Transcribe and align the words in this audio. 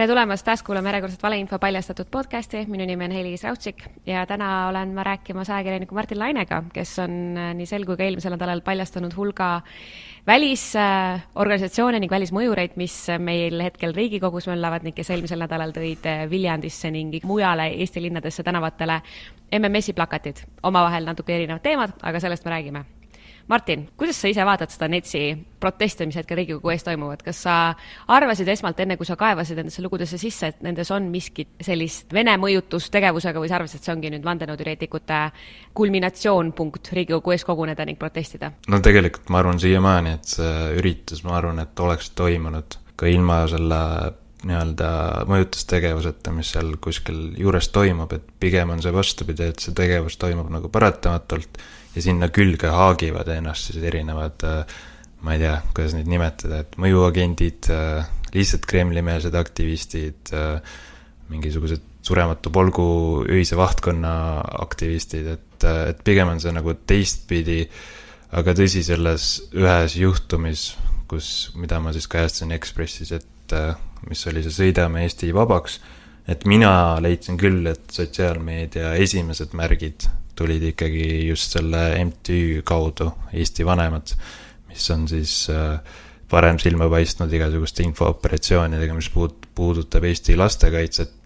tere 0.00 0.14
tulemast 0.14 0.46
taas 0.46 0.62
kuulama 0.64 0.88
järjekordset 0.88 1.20
valeinfo 1.20 1.58
paljastatud 1.60 2.08
podcasti, 2.08 2.62
minu 2.72 2.86
nimi 2.88 3.04
on 3.04 3.12
Heili 3.12 3.36
Strautsik 3.36 3.82
ja 4.08 4.22
täna 4.26 4.68
olen 4.70 4.94
ma 4.96 5.02
rääkimas 5.04 5.50
ajakirjaniku 5.52 5.94
Martin 5.94 6.18
Lainega, 6.18 6.62
kes 6.72 6.94
on 7.04 7.16
äh, 7.36 7.50
nii 7.58 7.66
sel 7.68 7.84
kui 7.84 7.98
ka 8.00 8.06
eelmisel 8.06 8.32
nädalal 8.32 8.62
paljastanud 8.64 9.12
hulga 9.12 9.48
välisorganisatsioone 10.30 12.00
ning 12.00 12.12
välismõjureid, 12.14 12.78
mis 12.80 12.94
meil 13.20 13.60
hetkel 13.60 13.92
Riigikogus 13.92 14.48
möllavad 14.48 14.86
ning 14.88 14.96
kes 14.96 15.12
eelmisel 15.12 15.44
nädalal 15.44 15.74
tõid 15.76 16.08
äh, 16.08 16.22
Viljandisse 16.32 16.88
ning 16.94 17.18
mujale 17.28 17.68
Eesti 17.74 18.00
linnadesse 18.06 18.46
tänavatele 18.46 19.02
MMS-i 19.58 19.92
plakatid. 19.92 20.40
omavahel 20.62 21.04
natuke 21.04 21.36
erinevad 21.36 21.60
teemad, 21.66 21.92
aga 22.00 22.24
sellest 22.24 22.48
me 22.48 22.54
räägime 22.56 22.84
Martin, 23.50 23.88
kuidas 23.98 24.14
sa 24.22 24.28
ise 24.30 24.44
vaatad 24.46 24.70
seda 24.70 24.86
NETS-i 24.86 25.32
protesti, 25.60 26.06
mis 26.06 26.14
hetkel 26.20 26.38
Riigikogu 26.38 26.70
ees 26.70 26.84
toimuvad, 26.86 27.24
kas 27.26 27.40
sa 27.48 27.54
arvasid 28.14 28.46
esmalt, 28.52 28.78
enne 28.78 28.94
kui 28.96 29.08
sa 29.08 29.16
kaevasid 29.18 29.58
nendesse 29.58 29.82
lugudesse 29.82 30.20
sisse, 30.22 30.52
et 30.52 30.60
nendes 30.62 30.92
on 30.94 31.08
miskit 31.10 31.50
sellist 31.66 32.14
Vene 32.14 32.36
mõjutustegevusega 32.38 33.42
või 33.42 33.50
sa 33.50 33.58
arvasid, 33.58 33.80
et 33.80 33.88
see 33.88 33.94
ongi 33.96 34.12
nüüd 34.14 34.28
vandenõuteoreetikute 34.28 35.18
kulminatsioonpunkt 35.74 36.92
Riigikogu 36.94 37.34
ees 37.34 37.46
koguneda 37.48 37.88
ning 37.88 37.98
protestida? 37.98 38.52
no 38.70 38.78
tegelikult 38.86 39.34
ma 39.34 39.42
arvan 39.42 39.58
siiamaani, 39.58 40.14
et 40.20 40.36
see 40.36 40.54
üritus, 40.78 41.24
ma 41.26 41.34
arvan, 41.40 41.58
et 41.66 41.82
oleks 41.82 42.14
toimunud 42.14 42.78
ka 42.94 43.10
ilma 43.10 43.42
selle 43.50 43.82
nii-öelda 44.46 44.90
mõjutustegevuseta, 45.28 46.32
mis 46.32 46.54
seal 46.54 46.72
kuskil 46.80 47.34
juures 47.38 47.68
toimub, 47.74 48.12
et 48.16 48.30
pigem 48.40 48.72
on 48.72 48.80
see 48.80 48.92
vastupidi, 48.94 49.50
et 49.52 49.60
see 49.60 49.76
tegevus 49.76 50.16
toimub 50.20 50.48
nagu 50.52 50.70
paratamatult 50.72 51.60
ja 51.94 52.04
sinna 52.04 52.30
külge 52.32 52.70
haagivad 52.72 53.28
ennast 53.34 53.68
siis 53.68 53.84
erinevad 53.84 54.46
äh, 54.48 54.78
ma 55.20 55.36
ei 55.36 55.42
tea, 55.42 55.56
kuidas 55.74 55.94
neid 55.96 56.08
nimetada, 56.10 56.62
et 56.64 56.76
mõjuagendid, 56.80 57.68
äh, 57.74 58.08
lihtsalt 58.34 58.66
Kremli-meelsed 58.70 59.36
aktivistid, 59.36 60.32
äh, 60.36 60.60
mingisugused 61.30 61.84
Surematu 62.06 62.52
Polgu 62.52 62.84
ühise 63.28 63.58
vahtkonna 63.60 64.12
aktivistid, 64.62 65.26
et, 65.34 65.66
et 65.92 66.00
pigem 66.04 66.32
on 66.32 66.40
see 66.40 66.54
nagu 66.56 66.72
teistpidi, 66.88 67.64
aga 68.40 68.54
tõsi, 68.56 68.82
selles 68.86 69.26
ühes 69.52 69.98
juhtumis, 70.00 70.70
kus, 71.10 71.50
mida 71.60 71.82
ma 71.82 71.92
siis 71.92 72.08
kajastasin 72.08 72.56
Ekspressis, 72.56 73.12
et 73.12 73.28
mis 74.08 74.26
oli 74.30 74.42
see 74.44 74.54
Sõidame 74.54 75.04
Eesti 75.04 75.32
vabaks, 75.36 75.80
et 76.30 76.46
mina 76.48 76.72
leidsin 77.02 77.38
küll, 77.40 77.66
et 77.70 77.90
sotsiaalmeedia 77.92 78.94
esimesed 79.02 79.54
märgid 79.58 80.06
tulid 80.40 80.64
ikkagi 80.70 81.26
just 81.28 81.56
selle 81.56 81.82
MTÜ 82.04 82.62
kaudu, 82.64 83.10
Eesti 83.36 83.66
Vanemad, 83.66 84.14
mis 84.70 84.86
on 84.94 85.06
siis 85.10 85.34
äh, 85.52 85.80
varem 86.32 86.58
silma 86.62 86.88
paistnud 86.88 87.32
igasuguste 87.34 87.84
infooperatsioonidega, 87.84 88.96
mis 88.96 89.10
puud-, 89.12 89.48
puudutab 89.54 90.06
Eesti 90.08 90.38
lastekaitset. 90.40 91.16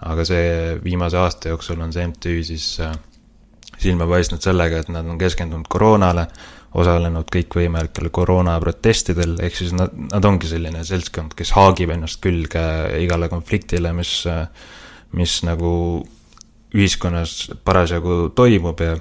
aga 0.00 0.24
see 0.24 0.78
viimase 0.80 1.18
aasta 1.20 1.50
jooksul 1.50 1.80
on 1.84 1.92
see 1.92 2.06
MTÜ 2.08 2.38
siis 2.48 2.66
äh, 2.80 2.94
silma 3.80 4.06
paistnud 4.08 4.40
sellega, 4.40 4.80
et 4.80 4.88
nad 4.88 5.04
on 5.04 5.18
keskendunud 5.20 5.68
koroonale, 5.68 6.26
osalenud 6.78 7.26
kõikvõimalikel 7.34 8.10
koroonaprotestidel, 8.14 9.34
ehk 9.42 9.56
siis 9.58 9.74
nad, 9.74 9.94
nad 10.12 10.26
ongi 10.26 10.50
selline 10.50 10.84
seltskond, 10.86 11.34
kes 11.38 11.54
haagib 11.56 11.90
ennast 11.94 12.20
külge 12.22 12.62
igale 13.02 13.30
konfliktile, 13.32 13.92
mis, 13.96 14.22
mis 15.18 15.36
nagu 15.46 15.72
ühiskonnas 16.70 17.50
parasjagu 17.66 18.30
toimub 18.38 18.82
ja, 18.84 18.94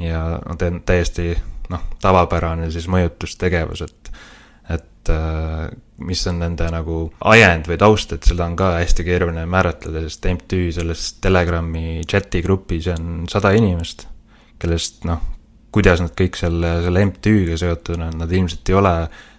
ja 0.00 0.22
on 0.48 0.60
täiesti 0.88 1.34
noh, 1.70 1.82
tavapärane 2.00 2.70
siis 2.72 2.88
mõjutustegevus, 2.90 3.84
et, 3.84 4.12
et 4.72 5.12
mis 6.00 6.22
on 6.30 6.40
nende 6.40 6.70
nagu 6.72 7.02
ajend 7.32 7.68
või 7.68 7.76
taust, 7.80 8.14
et 8.16 8.24
seda 8.24 8.46
on 8.48 8.56
ka 8.56 8.72
hästi 8.78 9.04
keeruline 9.04 9.44
määratleda, 9.50 10.06
sest 10.06 10.24
MTÜ 10.32 10.70
selles 10.72 11.04
Telegrami 11.20 12.00
chati 12.08 12.40
grupis 12.44 12.88
on 12.94 13.28
sada 13.28 13.52
inimest, 13.56 14.06
kellest 14.60 15.04
noh, 15.08 15.20
kuidas 15.72 16.02
nad 16.02 16.14
kõik 16.18 16.38
selle, 16.38 16.76
selle 16.84 17.04
MTÜ-ga 17.10 17.58
seotud 17.60 18.00
on, 18.00 18.16
nad 18.22 18.32
ilmselt 18.32 18.72
ei 18.72 18.78
ole 18.78 18.94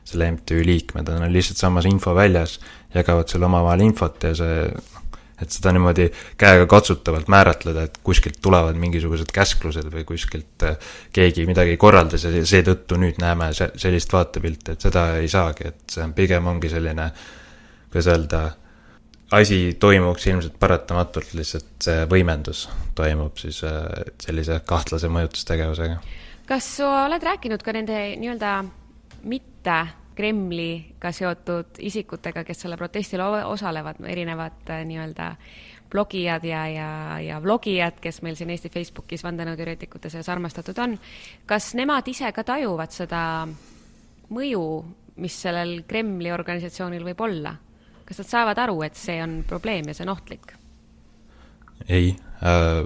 selle 0.08 0.32
MTÜ 0.36 0.64
liikmed, 0.66 1.08
nad 1.08 1.20
on 1.22 1.34
lihtsalt 1.34 1.60
samas 1.60 1.88
infoväljas, 1.90 2.58
jagavad 2.96 3.30
seal 3.32 3.46
omavahel 3.48 3.86
infot 3.86 4.24
ja 4.28 4.34
see 4.38 4.56
et 5.42 5.50
seda 5.50 5.72
niimoodi 5.74 6.06
käega 6.40 6.68
katsutavalt 6.70 7.30
määratleda, 7.32 7.88
et 7.88 8.00
kuskilt 8.06 8.38
tulevad 8.46 8.78
mingisugused 8.78 9.32
käsklused 9.34 9.88
või 9.94 10.06
kuskilt 10.08 10.66
äh, 10.68 10.92
keegi 11.14 11.48
midagi 11.50 11.78
korraldas 11.82 12.28
ja 12.28 12.46
seetõttu 12.46 13.00
nüüd 13.02 13.18
näeme 13.22 13.50
sellist 13.56 14.14
vaatepilti, 14.14 14.76
et 14.76 14.86
seda 14.86 15.08
ei 15.18 15.32
saagi, 15.32 15.72
et 15.72 15.96
see 15.96 16.06
on 16.06 16.14
pigem 16.18 16.50
ongi 16.52 16.70
selline, 16.70 17.10
kuidas 17.90 18.12
öelda, 18.14 18.44
asi 19.32 19.78
toimuks 19.80 20.28
ilmselt 20.28 20.60
paratamatult, 20.60 21.34
lihtsalt 21.38 21.72
see 21.84 22.04
võimendus 22.12 22.66
toimub 22.98 23.40
siis 23.40 23.62
äh, 23.68 23.88
sellise 24.22 24.60
kahtlase 24.68 25.10
mõjutustegevusega. 25.12 25.98
kas 26.50 26.70
sa 26.78 26.92
oled 27.06 27.24
rääkinud 27.24 27.64
ka 27.64 27.76
nende 27.76 28.04
nii-öelda 28.20 28.54
mitte 29.24 29.80
Kremliga 30.16 31.14
seotud 31.16 31.80
isikutega, 31.80 32.44
kes 32.44 32.66
sellel 32.66 32.78
protestil 32.78 33.22
osalevad, 33.24 34.02
erinevad 34.06 34.70
äh, 34.70 34.84
nii-öelda 34.86 35.32
blogijad 35.92 36.44
ja, 36.48 36.66
ja, 36.72 36.92
ja 37.20 37.40
vlogijad, 37.44 38.00
kes 38.04 38.22
meil 38.24 38.36
siin 38.40 38.52
Eesti 38.52 38.70
Facebookis 38.72 39.24
vandenõuteoreetikute 39.24 40.12
seas 40.12 40.30
armastatud 40.32 40.78
on. 40.80 41.00
kas 41.46 41.74
nemad 41.80 42.08
ise 42.08 42.32
ka 42.36 42.44
tajuvad 42.48 42.92
seda 42.96 43.24
mõju, 44.32 44.64
mis 45.24 45.42
sellel 45.44 45.82
Kremli 45.88 46.32
organisatsioonil 46.32 47.04
võib 47.12 47.28
olla? 47.28 47.56
Kas 48.12 48.22
nad 48.22 48.32
saavad 48.36 48.62
aru, 48.68 48.78
et 48.86 49.00
see 49.00 49.18
on 49.24 49.42
probleem 49.48 49.90
ja 49.90 49.98
see 49.98 50.06
on 50.06 50.14
ohtlik? 50.14 50.54
ei 51.90 52.14
äh,, 52.44 52.86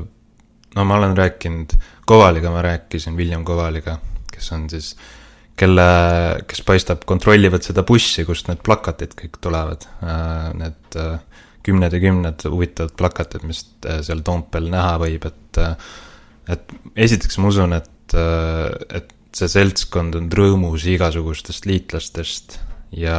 no 0.75 0.87
ma 0.87 1.01
olen 1.01 1.17
rääkinud, 1.17 1.75
Kovaliga 2.05 2.53
ma 2.53 2.61
rääkisin, 2.63 3.17
William 3.17 3.43
Kovaliga, 3.45 3.97
kes 4.31 4.51
on 4.55 4.69
siis 4.69 4.93
äh, 4.93 5.05
kelle, 5.59 5.87
kes 6.49 6.61
paistab, 6.67 7.05
kontrollivad 7.07 7.63
seda 7.65 7.85
bussi, 7.87 8.25
kust 8.27 8.49
need 8.49 8.61
plakatid 8.65 9.15
kõik 9.17 9.39
tulevad. 9.43 9.87
Äh, 10.03 10.51
need 10.59 10.99
äh, 10.99 11.17
kümned 11.65 11.95
ja 11.95 12.01
kümned 12.03 12.45
huvitavad 12.51 12.95
plakatid, 12.99 13.45
mis 13.47 13.63
äh, 13.87 14.01
seal 14.05 14.23
Toompeal 14.25 14.69
näha 14.73 14.97
võib, 15.01 15.27
et, 15.31 15.61
et 16.51 16.75
esiteks 17.07 17.39
ma 17.39 17.51
usun, 17.53 17.75
et, 17.77 17.91
et 18.15 19.13
see 19.35 19.51
seltskond 19.51 20.15
on 20.19 20.29
rõõmus 20.31 20.85
igasugustest 20.87 21.65
liitlastest 21.67 22.59
ja 22.95 23.17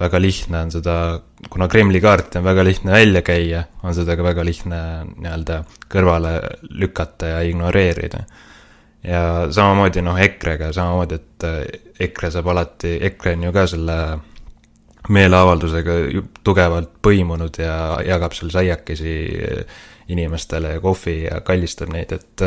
väga 0.00 0.20
lihtne 0.20 0.60
on 0.66 0.72
seda, 0.74 0.96
kuna 1.50 1.68
Kremli 1.72 2.00
kaarti 2.04 2.40
on 2.40 2.44
väga 2.44 2.64
lihtne 2.64 2.92
välja 2.92 3.22
käia, 3.24 3.64
on 3.82 3.94
seda 3.96 4.16
ka 4.16 4.26
väga 4.26 4.44
lihtne 4.44 4.80
nii-öelda 5.14 5.62
kõrvale 5.92 6.34
lükata 6.76 7.32
ja 7.34 7.40
ignoreerida. 7.48 8.24
Ja 9.06 9.22
samamoodi 9.54 10.02
noh, 10.02 10.18
EKRE-ga 10.18 10.72
samamoodi, 10.74 11.20
et 11.20 11.46
äh, 11.46 11.58
EKRE 12.08 12.32
saab 12.34 12.48
alati, 12.52 12.96
EKRE 13.08 13.36
on 13.36 13.46
ju 13.46 13.52
ka 13.54 13.66
selle 13.70 13.98
meeleavaldusega 15.14 15.94
tugevalt 16.44 16.96
põimunud 17.04 17.60
ja 17.62 17.76
jagab 18.02 18.34
seal 18.34 18.50
saiakesi 18.50 19.12
inimestele 20.10 20.76
ja 20.76 20.80
kohvi 20.82 21.20
ja 21.24 21.40
kallistab 21.46 21.92
neid, 21.94 22.12
et 22.12 22.46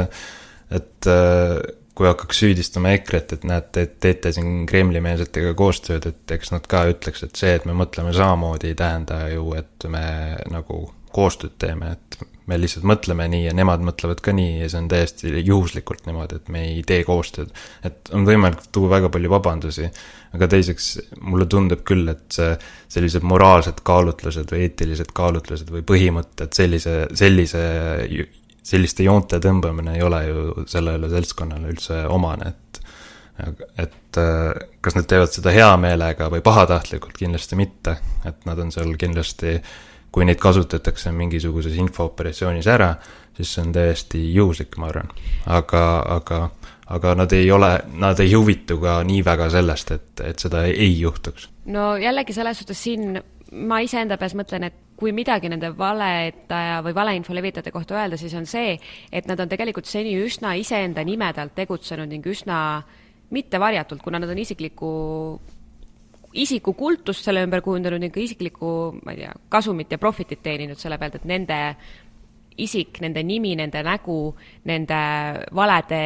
et 0.69 1.07
äh, 1.09 1.57
kui 1.99 2.07
hakkaks 2.07 2.37
süüdistama 2.39 2.93
EKRE-t, 2.95 3.33
et 3.35 3.45
näed, 3.49 3.65
te 3.75 3.83
teete 3.99 4.31
siin 4.31 4.63
Kremli-meelsetega 4.69 5.51
koostööd, 5.59 6.05
et 6.07 6.31
eks 6.31 6.53
nad 6.53 6.63
ka 6.71 6.85
ütleks, 6.93 7.25
et 7.27 7.35
see, 7.35 7.57
et 7.59 7.65
me 7.67 7.75
mõtleme 7.75 8.13
samamoodi, 8.15 8.71
ei 8.71 8.79
tähenda 8.79 9.25
ju, 9.33 9.49
et 9.59 9.87
me 9.91 10.03
nagu 10.47 10.85
koostööd 11.11 11.57
teeme, 11.59 11.91
et 11.97 12.21
me 12.49 12.57
lihtsalt 12.57 12.87
mõtleme 12.87 13.27
nii 13.29 13.49
ja 13.49 13.53
nemad 13.57 13.83
mõtlevad 13.85 14.23
ka 14.23 14.31
nii 14.33 14.61
ja 14.61 14.69
see 14.71 14.79
on 14.79 14.87
täiesti 14.89 15.33
juhuslikult 15.43 16.07
niimoodi, 16.07 16.39
et 16.39 16.49
me 16.53 16.63
ei 16.69 16.79
tee 16.87 17.03
koostööd. 17.03 17.51
et 17.83 18.13
on 18.15 18.23
võimalik 18.25 18.63
tuua 18.71 18.95
väga 18.95 19.11
palju 19.13 19.33
vabandusi, 19.35 19.89
aga 20.37 20.47
teiseks 20.55 20.89
mulle 21.19 21.49
tundub 21.51 21.83
küll, 21.83 22.07
et 22.15 22.25
see, 22.33 22.55
sellised 22.95 23.27
moraalsed 23.27 23.83
kaalutlused 23.83 24.55
või 24.55 24.69
eetilised 24.69 25.11
kaalutlused 25.19 25.69
või 25.75 25.83
põhimõtted 25.91 26.55
sellise, 26.55 26.95
sellise, 27.11 27.65
selliste 28.63 29.03
joonte 29.03 29.39
tõmbamine 29.43 29.95
ei 29.97 30.03
ole 30.05 30.23
ju 30.27 30.65
sellele 30.67 31.09
seltskonnale 31.09 31.73
üldse 31.73 32.05
omane, 32.07 32.53
et 32.53 32.65
et 33.79 34.17
kas 34.83 34.97
nad 34.97 35.05
teevad 35.07 35.31
seda 35.31 35.53
hea 35.55 35.69
meelega 35.79 36.25
või 36.27 36.41
pahatahtlikult, 36.43 37.15
kindlasti 37.15 37.55
mitte, 37.55 37.93
et 38.27 38.41
nad 38.43 38.59
on 38.59 38.67
seal 38.75 38.89
kindlasti 38.99 39.53
äh, 39.53 39.69
kui 40.11 40.25
neid 40.25 40.41
kasutatakse 40.41 41.11
mingisuguses 41.13 41.77
infooperatsioonis 41.79 42.67
ära, 42.69 42.93
siis 43.37 43.53
see 43.53 43.63
on 43.65 43.73
täiesti 43.75 44.21
juhuslik, 44.33 44.77
ma 44.81 44.89
arvan. 44.89 45.11
aga, 45.45 45.83
aga, 46.17 46.41
aga 46.97 47.15
nad 47.15 47.33
ei 47.37 47.51
ole, 47.51 47.71
nad 48.01 48.19
ei 48.19 48.33
huvitu 48.33 48.79
ka 48.81 48.99
nii 49.05 49.21
väga 49.25 49.49
sellest, 49.53 49.91
et, 49.91 50.25
et 50.31 50.39
seda 50.39 50.65
ei 50.69 50.91
juhtuks. 50.99 51.49
no 51.65 51.95
jällegi 51.97 52.33
selles 52.33 52.63
suhtes 52.63 52.83
siin 52.83 53.21
ma 53.51 53.79
iseenda 53.85 54.17
peas 54.17 54.35
mõtlen, 54.37 54.69
et 54.69 54.77
kui 54.99 55.13
midagi 55.15 55.47
nende 55.51 55.71
valetaja 55.77 56.81
või 56.83 56.95
valeinfo 56.97 57.35
levitajate 57.35 57.71
kohta 57.71 57.95
öelda, 57.95 58.17
siis 58.19 58.33
on 58.35 58.47
see, 58.49 58.75
et 59.11 59.29
nad 59.29 59.39
on 59.39 59.51
tegelikult 59.51 59.87
seni 59.87 60.17
üsna 60.19 60.57
iseenda 60.59 61.05
nimedalt 61.07 61.55
tegutsenud 61.55 62.11
ning 62.11 62.27
üsna 62.27 62.57
mitte 63.31 63.61
varjatult, 63.61 64.03
kuna 64.03 64.19
nad 64.19 64.29
on 64.29 64.41
isikliku 64.41 64.91
isikukultust 66.39 67.25
selle 67.25 67.41
ümber 67.45 67.63
kujundanud 67.65 68.01
ning 68.03 68.13
ka 68.13 68.21
isiklikku, 68.21 68.73
ma 69.01 69.15
ei 69.15 69.23
tea, 69.23 69.31
kasumit 69.49 69.95
ja 69.95 69.97
profitit 70.01 70.43
teeninud 70.45 70.77
selle 70.77 70.99
pealt, 71.01 71.17
et 71.17 71.25
nende 71.29 71.57
isik, 72.59 72.99
nende 73.01 73.23
nimi, 73.23 73.55
nende 73.57 73.81
nägu, 73.85 74.19
nende 74.69 74.99
valede 75.55 76.01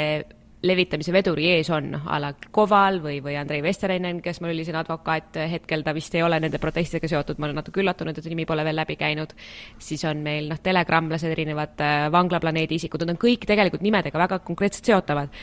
levitamise 0.63 1.11
veduri 1.11 1.49
ees 1.57 1.69
on, 1.75 1.91
a 1.93 2.19
la 2.23 2.31
Koval 2.55 3.01
või, 3.03 3.17
või 3.23 3.35
Andrei 3.39 3.61
Vesterinen, 3.63 4.21
kes 4.23 4.39
mul 4.41 4.53
oli 4.53 4.63
siin 4.63 4.77
advokaat 4.79 5.39
hetkel, 5.51 5.83
ta 5.83 5.93
vist 5.95 6.15
ei 6.15 6.23
ole 6.23 6.39
nende 6.39 6.59
protestidega 6.61 7.09
seotud, 7.11 7.39
ma 7.39 7.49
olen 7.49 7.59
natuke 7.59 7.83
üllatunud, 7.83 8.17
et 8.17 8.29
nimi 8.31 8.45
pole 8.47 8.63
veel 8.63 8.79
läbi 8.79 8.95
käinud. 8.99 9.33
siis 9.79 10.03
on 10.07 10.23
meil 10.23 10.47
noh, 10.51 10.59
telegramlased, 10.63 11.31
erinevad 11.31 11.83
äh, 11.83 12.07
vanglaplaneedi 12.11 12.79
isikud, 12.79 13.03
nad 13.03 13.15
on 13.15 13.19
kõik 13.19 13.47
tegelikult 13.49 13.83
nimedega 13.83 14.19
väga 14.19 14.39
konkreetselt 14.39 14.87
seotavad, 14.93 15.33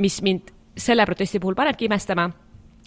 mis 0.00 0.20
mind 0.22 0.54
selle 0.76 1.04
protesti 1.06 1.40
puhul 1.40 1.58
panebki 1.58 1.84
imestama 1.84 2.30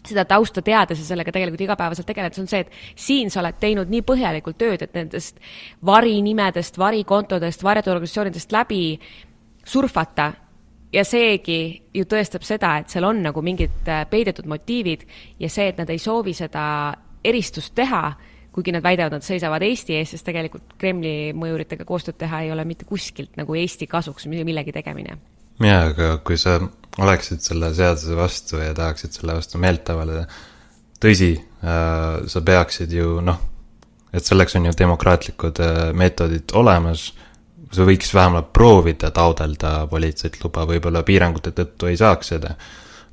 seda 0.04 0.25
tausta 0.28 0.62
teades 0.66 1.00
ja 1.00 1.06
sellega 1.06 1.31
tegelikult 1.31 1.62
igapäevaselt 1.62 2.07
tegeledes 2.10 2.42
on 2.42 2.50
see, 2.50 2.63
et 2.66 3.00
siin 3.00 3.30
sa 3.31 3.39
oled 3.44 3.60
teinud 3.62 3.92
nii 3.92 4.01
põhjalikult 4.04 4.57
tööd, 4.60 4.81
et 4.84 4.98
nendest 4.98 5.39
varinimedest, 5.86 6.80
varikontodest, 6.81 7.63
varjatud 7.63 7.94
organisatsioonidest 7.94 8.56
läbi 8.56 8.81
surfata 9.63 10.34
ja 10.94 11.04
seegi 11.07 11.60
ju 11.94 12.06
tõestab 12.10 12.45
seda, 12.45 12.75
et 12.81 12.94
seal 12.94 13.07
on 13.07 13.24
nagu 13.25 13.42
mingid 13.45 13.90
äh, 13.90 14.04
peidetud 14.10 14.48
motiivid 14.50 15.07
ja 15.42 15.50
see, 15.51 15.72
et 15.72 15.81
nad 15.81 15.90
ei 15.90 16.01
soovi 16.01 16.36
seda 16.38 16.66
eristust 17.24 17.74
teha, 17.75 18.06
kuigi 18.54 18.74
nad 18.75 18.84
väidavad, 18.86 19.16
nad 19.18 19.25
seisavad 19.25 19.63
Eesti 19.66 19.98
eest, 19.98 20.13
sest 20.13 20.28
tegelikult 20.28 20.75
Kremli 20.78 21.34
mõjuritega 21.38 21.88
koostööd 21.90 22.19
teha 22.22 22.44
ei 22.45 22.51
ole 22.54 22.66
mitte 22.69 22.86
kuskilt 22.86 23.40
nagu 23.40 23.56
Eesti 23.57 23.88
kasuks 23.90 24.28
millegi 24.30 24.75
tegemine. 24.75 25.18
jaa, 25.63 25.88
aga 25.90 26.18
kui 26.25 26.38
sa 26.38 26.60
oleksid 27.01 27.42
selle 27.42 27.72
seaduse 27.74 28.18
vastu 28.18 28.62
ja 28.62 28.74
tahaksid 28.78 29.18
selle 29.18 29.38
vastu 29.38 29.57
meelt 29.62 29.89
avaldada, 29.89 30.28
tõsi 31.01 31.34
äh,, 31.39 32.22
sa 32.30 32.42
peaksid 32.46 32.94
ju 32.94 33.18
noh, 33.25 33.39
et 34.13 34.25
selleks 34.25 34.60
on 34.60 34.69
ju 34.69 34.78
demokraatlikud 34.78 35.62
äh, 35.63 35.84
meetodid 35.98 36.54
olemas 36.54 37.10
sa 37.74 37.86
võiks 37.88 38.14
vähemalt 38.14 38.52
proovida 38.54 39.12
taodelda 39.14 39.74
politseilt 39.92 40.40
luba, 40.44 40.68
võib-olla 40.70 41.04
piirangute 41.06 41.54
tõttu 41.56 41.90
ei 41.90 41.98
saaks 42.00 42.34
seda, 42.36 42.56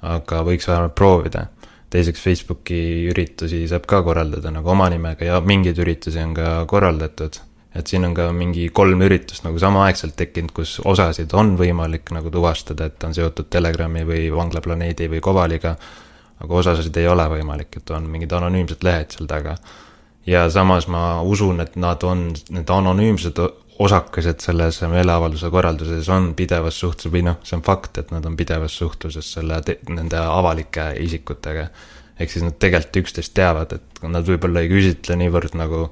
aga 0.07 0.43
võiks 0.47 0.69
vähemalt 0.69 0.95
proovida. 0.95 1.47
teiseks, 1.91 2.21
Facebooki 2.23 3.09
üritusi 3.11 3.65
saab 3.69 3.87
ka 3.91 4.03
korraldada 4.07 4.51
nagu 4.55 4.71
oma 4.71 4.89
nimega 4.89 5.25
ja 5.25 5.41
mingeid 5.41 5.79
üritusi 5.79 6.23
on 6.23 6.35
ka 6.35 6.65
korraldatud. 6.67 7.41
et 7.75 7.87
siin 7.87 8.05
on 8.05 8.15
ka 8.15 8.33
mingi 8.33 8.69
kolm 8.69 9.03
üritust 9.07 9.45
nagu 9.45 9.59
samaaegselt 9.59 10.17
tekkinud, 10.17 10.53
kus 10.53 10.81
osasid 10.85 11.33
on 11.33 11.57
võimalik 11.57 12.11
nagu 12.11 12.31
tuvastada, 12.31 12.87
et 12.87 13.05
on 13.05 13.15
seotud 13.15 13.47
Telegrami 13.51 14.05
või 14.05 14.31
Vanglaplaneedi 14.35 15.09
või 15.09 15.21
Kovaliga, 15.21 15.77
aga 16.41 16.55
osasid 16.55 16.97
ei 16.97 17.07
ole 17.07 17.29
võimalik, 17.29 17.77
et 17.77 17.91
on 17.91 18.11
mingid 18.11 18.33
anonüümsed 18.33 18.83
lehed 18.83 19.15
seal 19.15 19.27
taga 19.31 19.57
ja 20.27 20.51
samas 20.51 20.87
ma 20.89 21.23
usun, 21.23 21.61
et 21.61 21.77
nad 21.77 22.03
on, 22.03 22.31
need 22.51 22.71
anonüümsed 22.71 23.39
osakesed 23.81 24.43
selles 24.45 24.81
meeleavalduse 24.93 25.49
korralduses 25.51 26.09
on 26.13 26.35
pidevas 26.37 26.81
suhtluses 26.83 27.13
või 27.13 27.23
noh, 27.25 27.39
see 27.47 27.57
on 27.57 27.65
fakt, 27.65 28.01
et 28.03 28.11
nad 28.13 28.27
on 28.29 28.37
pidevas 28.37 28.75
suhtluses 28.77 29.33
selle, 29.37 29.61
nende 29.89 30.21
avalike 30.21 30.91
isikutega. 31.01 31.69
ehk 32.21 32.33
siis 32.33 32.45
nad 32.45 32.59
tegelikult 32.61 32.99
üksteist 33.01 33.33
teavad, 33.35 33.73
et 33.73 34.03
nad 34.05 34.27
võib-olla 34.27 34.61
ei 34.61 34.69
küsitle 34.69 35.17
niivõrd 35.17 35.57
nagu, 35.57 35.87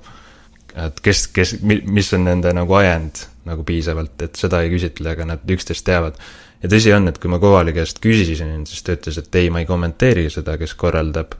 et 0.84 1.00
kes, 1.00 1.22
kes, 1.32 1.54
mis 1.64 2.12
on 2.12 2.28
nende 2.28 2.52
nagu 2.52 2.76
ajend 2.76 3.22
nagu 3.48 3.64
piisavalt, 3.64 4.20
et 4.26 4.36
seda 4.36 4.60
ei 4.60 4.74
küsitle, 4.74 5.14
aga 5.16 5.24
nad 5.24 5.56
üksteist 5.56 5.86
teavad. 5.88 6.20
ja 6.62 6.68
tõsi 6.68 6.92
on, 6.92 7.08
et 7.08 7.18
kui 7.18 7.32
ma 7.32 7.40
Kovali 7.40 7.72
käest 7.72 8.02
küsisin, 8.04 8.66
siis 8.68 8.84
ta 8.84 8.98
ütles, 8.98 9.16
et 9.22 9.40
ei, 9.40 9.48
ma 9.48 9.64
ei 9.64 9.70
kommenteeri 9.70 10.28
seda, 10.30 10.58
kes 10.60 10.74
korraldab 10.74 11.38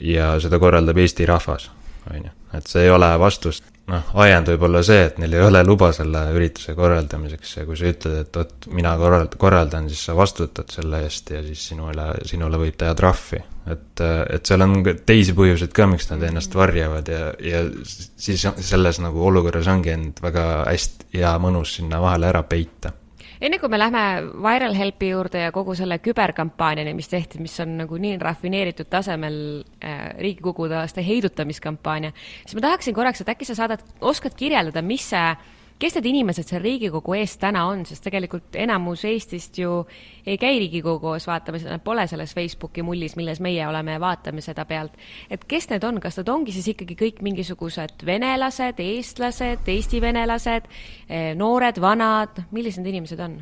ja 0.00 0.34
seda 0.44 0.60
korraldab 0.60 0.98
Eesti 0.98 1.24
rahvas, 1.26 1.70
on 2.10 2.28
ju, 2.28 2.36
et 2.60 2.68
see 2.68 2.84
ei 2.84 2.92
ole 2.92 3.08
vastus 3.18 3.62
noh, 3.88 4.10
ajend 4.24 4.50
võib 4.52 4.66
olla 4.68 4.82
see, 4.86 5.04
et 5.08 5.18
neil 5.22 5.34
ei 5.36 5.44
ole 5.44 5.62
luba 5.66 5.90
selle 5.96 6.22
ürituse 6.36 6.74
korraldamiseks 6.76 7.54
ja 7.58 7.64
kui 7.68 7.78
sa 7.78 7.88
ütled, 7.90 8.18
et 8.22 8.40
vot 8.40 8.68
mina 8.74 8.94
korrald-, 9.00 9.38
korraldan, 9.40 9.88
siis 9.90 10.04
sa 10.08 10.16
vastutad 10.18 10.70
selle 10.72 11.02
eest 11.06 11.32
ja 11.34 11.42
siis 11.46 11.64
sinule, 11.72 12.10
sinule 12.28 12.60
võib 12.60 12.78
teha 12.78 12.94
trahvi. 12.98 13.42
et, 13.68 14.04
et 14.34 14.48
seal 14.48 14.64
on 14.64 14.78
teisi 15.06 15.34
põhjuseid 15.36 15.74
ka, 15.76 15.88
miks 15.90 16.08
nad 16.12 16.22
ennast 16.28 16.54
varjavad 16.56 17.08
ja, 17.12 17.32
ja 17.44 17.64
siis 17.88 18.46
selles 18.70 19.02
nagu 19.04 19.26
olukorras 19.28 19.68
ongi 19.68 19.92
end 19.92 20.22
väga 20.24 20.46
hästi 20.68 21.20
ja 21.20 21.36
mõnus 21.42 21.76
sinna 21.78 22.00
vahele 22.04 22.30
ära 22.32 22.44
peita 22.48 22.94
enne 23.40 23.58
kui 23.58 23.70
me 23.70 23.78
lähme 23.78 24.04
Viral 24.44 24.74
Helpi 24.74 25.10
juurde 25.12 25.44
ja 25.46 25.52
kogu 25.52 25.74
selle 25.78 25.98
küberkampaaniani, 26.02 26.94
mis 26.96 27.10
tehti, 27.10 27.40
mis 27.42 27.54
on 27.64 27.76
nagu 27.82 27.98
nii 28.00 28.16
rafineeritud 28.22 28.90
tasemel 28.90 29.38
äh, 29.84 30.08
Riigikogu 30.18 30.68
aasta 30.72 31.04
heidutamiskampaania, 31.04 32.12
siis 32.42 32.58
ma 32.58 32.66
tahaksin 32.68 32.96
korraks, 32.96 33.22
et 33.22 33.32
äkki 33.34 33.48
sa 33.48 33.58
saadad, 33.58 33.84
oskad 34.00 34.36
kirjeldada, 34.38 34.82
mis 34.82 35.10
see 35.12 35.28
kes 35.78 35.94
need 35.96 36.08
inimesed 36.10 36.48
seal 36.48 36.62
Riigikogu 36.62 37.14
ees 37.18 37.36
täna 37.40 37.64
on, 37.70 37.84
sest 37.86 38.02
tegelikult 38.06 38.56
enamus 38.58 39.04
Eestist 39.08 39.58
ju 39.60 39.84
ei 40.26 40.38
käi 40.40 40.58
Riigikogu 40.58 41.14
ees 41.14 41.28
vaatamas, 41.28 41.66
nad 41.68 41.82
pole 41.84 42.06
selles 42.10 42.34
Facebooki 42.34 42.82
mullis, 42.86 43.14
milles 43.18 43.40
meie 43.44 43.66
oleme 43.68 43.94
ja 43.94 44.02
vaatame 44.02 44.42
seda 44.44 44.64
pealt. 44.68 44.96
et 45.30 45.44
kes 45.48 45.70
need 45.70 45.84
on, 45.84 46.00
kas 46.00 46.18
nad 46.20 46.32
ongi 46.34 46.54
siis 46.56 46.72
ikkagi 46.74 46.98
kõik 46.98 47.22
mingisugused 47.22 48.04
venelased, 48.06 48.82
eestlased, 48.82 49.68
Eesti 49.68 50.00
venelased, 50.02 50.66
eh, 51.08 51.30
noored, 51.38 51.80
vanad, 51.80 52.42
millised 52.50 52.82
need 52.82 52.94
inimesed 52.94 53.20
on? 53.20 53.38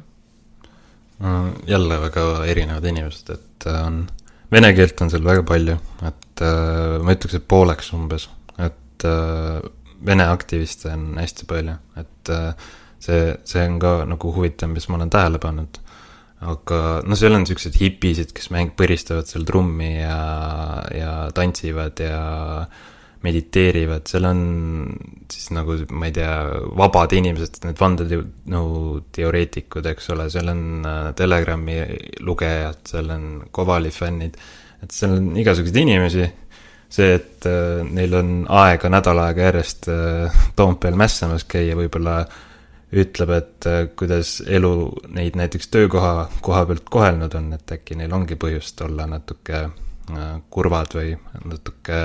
jälle 1.67 2.01
väga 2.01 2.23
erinevad 2.45 2.85
inimesed, 2.85 3.31
et 3.33 3.67
äh, 3.67 3.87
on, 3.87 4.03
vene 4.53 4.73
keelt 4.77 5.01
on 5.01 5.11
seal 5.11 5.25
väga 5.25 5.47
palju, 5.49 5.79
et 6.05 6.45
äh, 6.45 6.99
ma 7.01 7.17
ütleks, 7.17 7.39
et 7.39 7.49
pooleks 7.49 7.93
umbes, 7.97 8.29
et 8.61 9.07
Vene 10.05 10.27
aktiviste 10.29 10.91
on 10.93 11.15
hästi 11.17 11.47
palju, 11.49 11.77
et 12.01 12.33
äh, 12.35 12.69
see, 13.03 13.33
see 13.49 13.65
on 13.65 13.79
ka 13.83 13.99
nagu 14.09 14.33
huvitav, 14.35 14.71
mis 14.73 14.89
ma 14.91 15.01
olen 15.01 15.13
tähele 15.13 15.41
pannud. 15.43 15.83
aga 16.47 16.79
no 17.09 17.17
seal 17.17 17.33
on 17.33 17.47
siuksed 17.49 17.79
hipisid, 17.81 18.35
kes 18.37 18.51
mäng-, 18.53 18.75
põristavad 18.77 19.25
seal 19.25 19.47
trummi 19.49 19.95
ja, 19.97 20.19
ja 20.93 21.13
tantsivad 21.35 22.03
ja 22.05 22.19
mediteerivad, 23.25 24.05
seal 24.07 24.29
on 24.29 24.43
siis 25.33 25.49
nagu, 25.57 25.79
ma 25.97 26.11
ei 26.11 26.15
tea, 26.15 26.35
vabad 26.77 27.17
inimesed, 27.17 27.57
need 27.65 27.81
vandenõuteoreetikud, 27.81 29.89
eks 29.95 30.13
ole, 30.15 30.29
seal 30.33 30.53
on 30.53 30.63
äh, 30.85 31.09
Telegrami 31.17 31.81
lugejad, 32.27 32.85
seal 32.93 33.09
on 33.17 33.27
Kovali 33.57 33.91
fännid, 33.95 34.37
et 34.85 34.93
seal 34.93 35.17
on 35.17 35.33
igasuguseid 35.41 35.83
inimesi 35.83 36.29
see, 36.97 37.15
et 37.19 37.47
äh, 37.49 37.85
neil 37.85 38.15
on 38.17 38.33
aega 38.63 38.91
nädal 38.93 39.21
aega 39.27 39.49
järjest 39.51 39.89
äh, 39.93 40.43
Toompeal 40.57 40.97
mässamas 40.99 41.47
käia, 41.49 41.77
võib-olla 41.79 42.21
ütleb, 42.97 43.33
et 43.37 43.69
äh, 43.69 43.83
kuidas 43.99 44.39
elu 44.47 44.73
neid 45.17 45.37
näiteks 45.39 45.71
töökoha, 45.73 46.29
koha 46.45 46.65
pealt 46.71 46.89
kohelnud 46.91 47.37
on, 47.39 47.53
et 47.57 47.77
äkki 47.79 47.99
neil 47.99 48.15
ongi 48.17 48.39
põhjust 48.41 48.83
olla 48.87 49.09
natuke 49.11 49.67
kurvad 50.55 50.93
või 50.95 51.17
natuke 51.51 51.97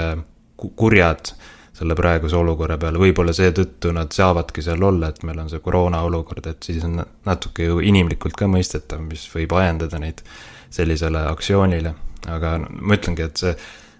kurjad 0.58 1.30
selle 1.78 1.94
praeguse 1.98 2.34
olukorra 2.38 2.80
peale, 2.82 2.98
võib-olla 3.02 3.34
seetõttu 3.34 3.92
nad 3.94 4.10
saavadki 4.14 4.64
seal 4.66 4.82
olla, 4.84 5.12
et 5.12 5.22
meil 5.26 5.38
on 5.44 5.52
see 5.52 5.62
koroona 5.62 6.02
olukord, 6.06 6.48
et 6.50 6.66
siis 6.66 6.82
on 6.86 6.98
natuke 7.26 7.68
ju 7.68 7.78
inimlikult 7.86 8.38
ka 8.38 8.50
mõistetav, 8.50 9.04
mis 9.06 9.28
võib 9.30 9.54
ajendada 9.58 10.02
neid 10.02 10.26
sellisele 10.74 11.22
aktsioonile. 11.30 11.94
aga 12.30 12.58
ma 12.62 12.98
ütlengi, 12.98 13.26
et 13.26 13.38
see 13.38 13.54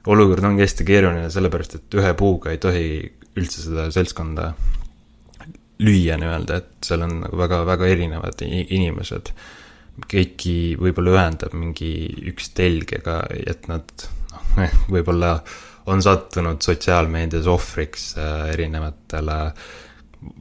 olukord 0.10 0.46
ongi 0.48 0.66
hästi 0.66 0.86
keeruline, 0.88 1.30
sellepärast 1.34 1.78
et 1.78 1.98
ühe 2.00 2.14
puuga 2.18 2.54
ei 2.54 2.62
tohi 2.62 2.86
üldse 3.38 3.64
seda 3.64 3.88
seltskonda 3.94 4.52
lüüa 5.82 6.18
nii-öelda, 6.22 6.62
et 6.62 6.86
seal 6.86 7.06
on 7.06 7.18
nagu 7.24 7.40
väga, 7.40 7.64
väga 7.70 7.90
erinevad 7.90 8.46
inimesed. 8.46 9.34
kõiki 10.12 10.78
võib-olla 10.82 11.18
ühendab 11.18 11.54
mingi 11.54 11.92
üks 12.32 12.54
telg, 12.58 12.94
ega 12.96 13.20
et 13.30 13.68
nad 13.70 13.92
noh, 14.32 14.78
võib-olla 14.94 15.36
on 15.92 16.02
sattunud 16.02 16.62
sotsiaalmeedias 16.64 17.50
ohvriks 17.50 18.12
äh, 18.18 18.52
erinevatele 18.54 19.38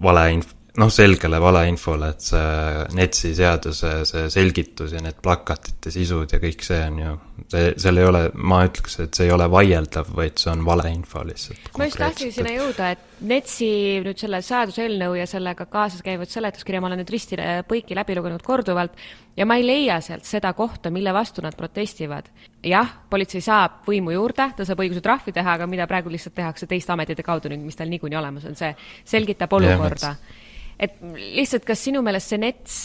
valeinf-, 0.04 0.54
noh, 0.78 0.90
selgele 0.92 1.40
valeinfole, 1.42 2.10
et 2.14 2.22
see 2.22 2.84
NETS-i 2.94 3.32
seaduse 3.34 3.92
see 4.08 4.28
selgitus 4.32 4.94
ja 4.94 5.02
need 5.02 5.18
plakatite 5.22 5.90
sisud 5.92 6.30
ja 6.30 6.38
kõik 6.42 6.62
see 6.64 6.78
on 6.86 6.98
ju, 7.00 7.14
see, 7.50 7.70
seal 7.80 8.00
ei 8.00 8.06
ole, 8.06 8.22
ma 8.38 8.62
ütleks, 8.68 8.98
et 9.02 9.16
see 9.18 9.26
ei 9.26 9.34
ole 9.34 9.48
vaieldav, 9.50 10.12
vaid 10.14 10.38
see 10.40 10.52
on 10.52 10.62
valeinfo 10.66 11.24
lihtsalt. 11.26 11.70
ma 11.78 11.88
just 11.88 11.98
tahtsin 12.00 12.34
sinna 12.34 12.52
jõuda, 12.54 12.90
et 12.94 13.24
NETS-i 13.30 13.70
nüüd 14.04 14.20
selle 14.20 14.40
seaduseelnõu 14.46 15.16
ja 15.18 15.26
sellega 15.28 15.66
kaasas 15.70 16.04
käivat 16.06 16.30
seletuskirja 16.30 16.80
ma 16.80 16.88
olen 16.88 17.02
nüüd 17.02 17.10
risti 17.12 17.40
põiki 17.68 17.98
läbi 17.98 18.16
lugenud 18.16 18.44
korduvalt 18.46 18.94
ja 19.36 19.46
ma 19.48 19.58
ei 19.58 19.66
leia 19.66 19.98
sealt 20.04 20.28
seda 20.28 20.52
kohta, 20.56 20.92
mille 20.94 21.12
vastu 21.16 21.42
nad 21.44 21.56
protestivad. 21.58 22.30
jah, 22.62 22.94
politsei 23.10 23.42
saab 23.42 23.82
võimu 23.88 24.14
juurde, 24.14 24.52
ta 24.56 24.68
saab 24.68 24.84
õiguse 24.84 25.02
trahvi 25.02 25.34
teha, 25.34 25.58
aga 25.58 25.66
mida 25.66 25.88
praegu 25.90 26.12
lihtsalt 26.12 26.36
tehakse 26.38 26.70
teiste 26.70 26.94
ametite 26.94 27.26
kaudu 27.26 27.50
nüüd, 27.50 27.66
mis 27.66 27.76
tal 27.76 27.90
niikuinii 27.90 28.20
olemas 28.20 28.46
on, 28.46 28.56
see 28.56 28.70
selgitab 29.04 29.52
olukorda 29.58 30.14
yeah, 30.14 30.46
et 30.80 30.98
lihtsalt, 31.14 31.66
kas 31.68 31.84
sinu 31.84 32.02
meelest 32.02 32.32
see 32.32 32.40
NETS 32.40 32.76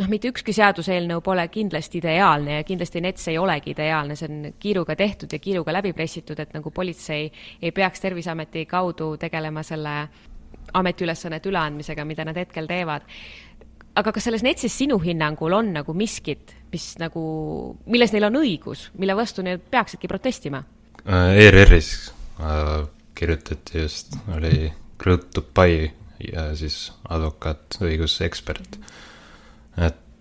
noh, 0.00 0.08
mitte 0.10 0.30
ükski 0.32 0.54
seaduseelnõu 0.56 1.22
pole 1.24 1.44
kindlasti 1.52 2.00
ideaalne 2.00 2.58
ja 2.58 2.66
kindlasti 2.66 3.02
NETS 3.04 3.28
ei 3.32 3.38
olegi 3.40 3.74
ideaalne, 3.74 4.16
see 4.18 4.28
on 4.30 4.50
kiiruga 4.62 4.96
tehtud 4.98 5.32
ja 5.32 5.40
kiiruga 5.42 5.74
läbi 5.76 5.92
pressitud, 5.96 6.38
et 6.40 6.54
nagu 6.56 6.72
politsei 6.74 7.28
ei 7.62 7.72
peaks 7.76 8.04
Terviseameti 8.04 8.64
kaudu 8.70 9.14
tegelema 9.20 9.64
selle 9.66 9.96
ametiülesannete 10.78 11.50
üleandmisega, 11.50 12.04
mida 12.08 12.24
nad 12.24 12.38
hetkel 12.38 12.68
teevad. 12.70 13.04
aga 13.94 14.12
kas 14.12 14.24
selles 14.24 14.42
NETS-is 14.42 14.72
sinu 14.72 14.96
hinnangul 15.02 15.52
on 15.52 15.74
nagu 15.74 15.92
miskit, 15.92 16.54
mis 16.72 16.94
nagu, 16.96 17.22
milles 17.84 18.12
neil 18.14 18.24
on 18.30 18.38
õigus, 18.40 18.86
mille 18.96 19.16
vastu 19.16 19.44
nad 19.44 19.60
peaksidki 19.60 20.08
protestima? 20.08 20.62
ERR-is 21.04 22.12
äh, 22.40 22.86
kirjutati 23.14 23.82
just, 23.82 24.16
oli 24.32 24.72
Ruth 25.04 25.28
Tupai 25.34 25.90
ja 26.32 26.50
siis 26.58 26.90
advokaat, 27.10 27.80
õigusekspert 27.82 28.78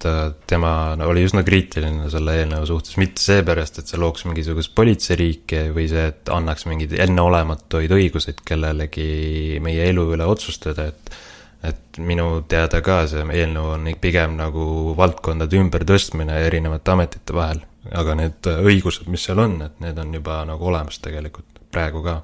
et 0.01 0.05
äh, 0.05 0.33
tema 0.47 0.95
no, 0.97 1.09
oli 1.11 1.25
üsna 1.27 1.43
kriitiline 1.47 2.09
selle 2.11 2.37
eelnõu 2.41 2.67
suhtes, 2.69 2.97
mitte 3.01 3.21
seepärast, 3.23 3.81
et 3.81 3.91
see 3.91 3.99
looks 4.01 4.25
mingisugust 4.27 4.73
politseiriiki 4.77 5.67
või 5.75 5.87
see, 5.91 6.07
et 6.13 6.31
annaks 6.33 6.65
mingeid 6.69 6.95
enneolematuid 7.07 7.91
õiguseid 7.97 8.41
kellelegi 8.47 9.59
meie 9.63 9.89
elu 9.91 10.07
üle 10.15 10.29
otsustada, 10.29 10.89
et 10.91 11.19
et 11.61 11.99
minu 12.01 12.39
teada 12.49 12.79
ka 12.81 13.03
see 13.05 13.21
eelnõu 13.21 13.75
on 13.75 13.83
pigem 14.01 14.31
nagu 14.33 14.95
valdkondade 14.97 15.59
ümbertõstmine 15.59 16.39
erinevate 16.47 16.95
ametite 16.95 17.35
vahel, 17.37 17.59
aga 17.93 18.15
need 18.17 18.49
õigused, 18.49 19.05
mis 19.13 19.27
seal 19.27 19.43
on, 19.43 19.59
et 19.67 19.75
need 19.83 19.99
on 20.01 20.15
juba 20.17 20.39
nagu 20.49 20.71
olemas 20.71 20.97
tegelikult 21.05 21.61
praegu 21.69 22.01
ka. 22.01 22.15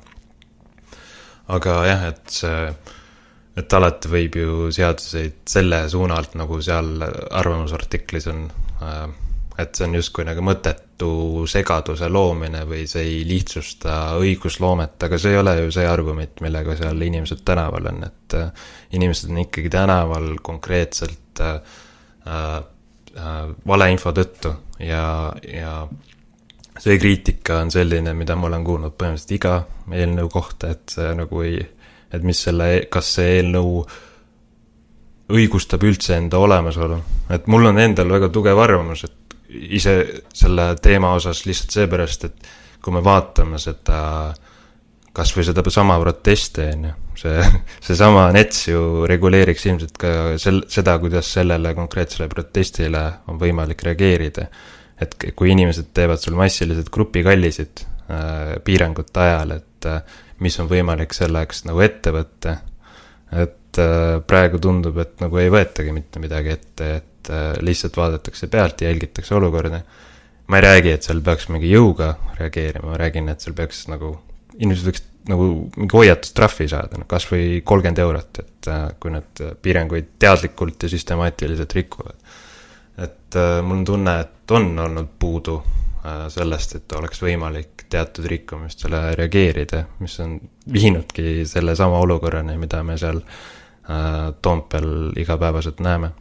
aga 1.53 1.75
jah, 1.85 2.07
et 2.09 2.33
see 2.33 2.63
et 3.57 3.73
alati 3.73 4.09
võib 4.11 4.35
ju 4.37 4.71
seaduseid 4.73 5.39
selle 5.49 5.81
suuna 5.89 6.17
alt, 6.19 6.35
nagu 6.37 6.59
seal 6.61 7.01
arvamusartiklis 7.01 8.29
on, 8.29 8.43
äh, 8.85 9.07
et 9.57 9.77
see 9.77 9.87
on 9.87 9.97
justkui 9.97 10.25
nagu 10.27 10.43
mõttetu 10.45 11.45
segaduse 11.49 12.09
loomine 12.11 12.63
või 12.69 12.85
see 12.89 13.05
ei 13.05 13.21
lihtsusta 13.27 14.17
õigusloomet, 14.21 14.97
aga 15.07 15.19
see 15.21 15.33
ei 15.33 15.41
ole 15.41 15.55
ju 15.63 15.73
see 15.73 15.87
argument, 15.89 16.41
millega 16.45 16.77
seal 16.77 17.01
inimesed 17.01 17.41
tänaval 17.47 17.89
on, 17.93 18.03
et 18.09 18.37
äh, 18.37 18.67
inimesed 18.97 19.33
on 19.33 19.41
ikkagi 19.45 19.73
tänaval 19.73 20.35
konkreetselt 20.45 21.41
äh, 21.41 21.55
äh, 22.29 22.59
valeinfo 23.67 24.13
tõttu 24.13 24.53
ja, 24.83 25.33
ja 25.41 25.79
see 26.77 26.99
kriitika 27.01 27.63
on 27.63 27.73
selline, 27.73 28.13
mida 28.13 28.37
ma 28.37 28.51
olen 28.51 28.65
kuulnud 28.67 28.93
põhimõtteliselt 28.93 29.35
iga 29.39 29.57
eelnõu 29.97 30.29
kohta, 30.29 30.75
et 30.75 30.93
see 30.93 31.09
nagu 31.17 31.41
ei 31.41 31.57
et 32.13 32.23
mis 32.23 32.39
selle, 32.47 32.87
kas 32.91 33.15
see 33.17 33.37
eelnõu 33.39 33.81
õigustab 35.33 35.83
üldse 35.83 36.15
enda 36.15 36.39
olemasolu. 36.39 37.01
et 37.29 37.47
mul 37.47 37.65
on 37.71 37.79
endal 37.79 38.09
väga 38.09 38.29
tugev 38.33 38.59
arvamus, 38.63 39.03
et 39.03 39.35
ise 39.49 39.97
selle 40.33 40.73
teema 40.83 41.13
osas 41.15 41.45
lihtsalt 41.47 41.75
seepärast, 41.75 42.27
et 42.27 42.47
kui 42.83 42.93
me 42.95 43.01
vaatame 43.03 43.59
seda, 43.59 43.99
kas 45.15 45.33
või 45.35 45.47
seda 45.47 45.63
sama 45.73 45.97
protesti, 45.99 46.67
on 46.75 46.87
ju, 46.87 46.93
see, 47.23 47.43
seesama 47.89 48.29
NETS 48.35 48.67
ju 48.69 48.81
reguleeriks 49.09 49.65
ilmselt 49.67 49.99
ka 49.99 50.13
sel-, 50.39 50.63
seda, 50.71 50.97
kuidas 51.01 51.31
sellele 51.39 51.73
konkreetsele 51.75 52.29
protestile 52.31 53.03
on 53.27 53.39
võimalik 53.41 53.83
reageerida. 53.87 54.47
et 54.97 55.13
kui 55.37 55.51
inimesed 55.53 55.91
teevad 55.93 56.17
sul 56.17 56.33
massiliselt 56.33 56.87
grupikallisid 56.89 57.83
äh, 58.09 58.55
piirangute 58.65 59.19
ajal, 59.21 59.51
et 59.59 59.85
äh, 59.85 60.15
mis 60.43 60.57
on 60.61 60.69
võimalik 60.69 61.15
selleks 61.15 61.65
nagu 61.67 61.81
ette 61.85 62.13
võtta. 62.13 62.57
et 63.31 63.79
äh, 63.81 64.19
praegu 64.27 64.59
tundub, 64.63 64.97
et 65.03 65.19
nagu 65.19 65.39
ei 65.41 65.49
võetagi 65.51 65.93
mitte 65.95 66.21
midagi 66.23 66.53
ette, 66.53 66.89
et 67.01 67.31
äh, 67.33 67.49
lihtsalt 67.61 67.97
vaadatakse 67.97 68.47
pealt 68.47 68.81
jälgitakse 68.81 69.35
olukorda. 69.35 69.81
ma 70.47 70.57
ei 70.57 70.63
räägi, 70.63 70.93
et 70.95 71.03
seal 71.03 71.21
peaks 71.21 71.49
mingi 71.49 71.71
jõuga 71.71 72.15
reageerima, 72.39 72.93
ma 72.93 72.97
räägin, 73.01 73.29
et 73.29 73.43
seal 73.43 73.55
peaks 73.55 73.87
nagu, 73.91 74.13
inimesed 74.57 74.91
võiks 74.91 75.03
nagu 75.27 75.47
mingi 75.75 75.97
hoiatustrahvi 75.97 76.69
saada, 76.71 77.01
noh 77.01 77.07
kas 77.07 77.25
või 77.27 77.59
kolmkümmend 77.67 77.99
eurot, 77.99 78.39
et 78.45 78.69
äh, 78.71 78.85
kui 78.99 79.11
nad 79.11 79.43
piiranguid 79.61 80.13
teadlikult 80.19 80.83
ja 80.83 80.91
süstemaatiliselt 80.93 81.75
rikuvad. 81.75 82.15
et 82.97 83.35
mul 83.61 83.81
on 83.81 83.83
tunne, 83.85 84.13
et 84.21 84.51
on 84.55 84.71
olnud 84.79 85.09
puudu 85.19 85.59
sellest, 86.29 86.75
et 86.75 86.93
oleks 86.97 87.21
võimalik 87.21 87.87
teatud 87.89 88.27
rikkumistele 88.29 89.15
reageerida, 89.15 89.83
mis 89.99 90.19
on 90.23 90.37
viinudki 90.73 91.45
sellesama 91.47 91.99
olukorrani, 92.03 92.57
mida 92.59 92.83
me 92.83 92.97
seal 92.99 93.21
äh, 93.21 94.33
Toompeal 94.41 95.17
igapäevaselt 95.17 95.79
näeme. 95.83 96.11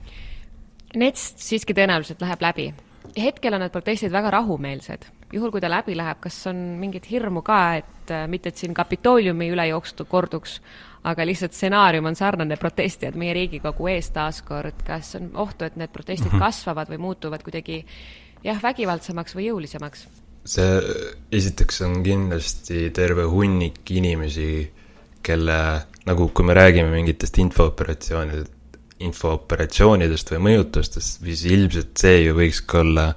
NETS 0.97 1.35
siiski 1.37 1.75
tõenäoliselt 1.77 2.23
läheb 2.23 2.43
läbi. 2.43 2.75
hetkel 3.17 3.55
on 3.55 3.63
need 3.63 3.73
protestid 3.73 4.13
väga 4.13 4.31
rahumeelsed. 4.31 5.07
juhul, 5.33 5.51
kui 5.51 5.61
ta 5.61 5.71
läbi 5.71 5.97
läheb, 5.97 6.21
kas 6.21 6.47
on 6.47 6.57
mingit 6.81 7.11
hirmu 7.11 7.43
ka, 7.43 7.75
et 7.75 8.11
äh, 8.11 8.29
mitte, 8.29 8.49
et 8.49 8.57
siin 8.57 8.75
Kapitooliumi 8.75 9.51
üle 9.51 9.67
jookstu 9.69 10.05
korduks, 10.05 10.61
aga 11.05 11.27
lihtsalt 11.27 11.53
stsenaarium 11.53 12.07
on 12.07 12.17
sarnane 12.17 12.57
protestijad 12.57 13.15
meie 13.15 13.35
Riigikogu 13.35 13.89
ees 13.89 14.11
taaskord, 14.11 14.83
kas 14.87 15.15
on 15.19 15.31
ohtu, 15.35 15.65
et 15.65 15.77
need 15.77 15.91
protestid 15.93 16.33
mhm. 16.33 16.43
kasvavad 16.43 16.91
või 16.91 16.99
muutuvad 16.99 17.43
kuidagi 17.43 17.85
jah, 18.47 18.63
vägivaldsemaks 18.63 19.37
või 19.37 19.51
jõulisemaks? 19.51 20.07
see 20.47 20.75
esiteks 21.35 21.81
on 21.83 22.03
kindlasti 22.07 22.93
terve 22.95 23.25
hunnik 23.27 23.81
inimesi, 23.91 24.51
kelle, 25.27 25.57
nagu 26.07 26.29
kui 26.31 26.47
me 26.47 26.55
räägime 26.55 26.93
mingitest 26.93 27.41
infooperatsioonidest, 27.43 28.53
infooperatsioonidest 29.03 30.31
või 30.37 30.45
mõjutustest, 30.45 31.19
siis 31.27 31.43
ilmselt 31.51 31.99
see 31.99 32.21
ju 32.29 32.37
võikski 32.39 32.79
olla 32.79 33.09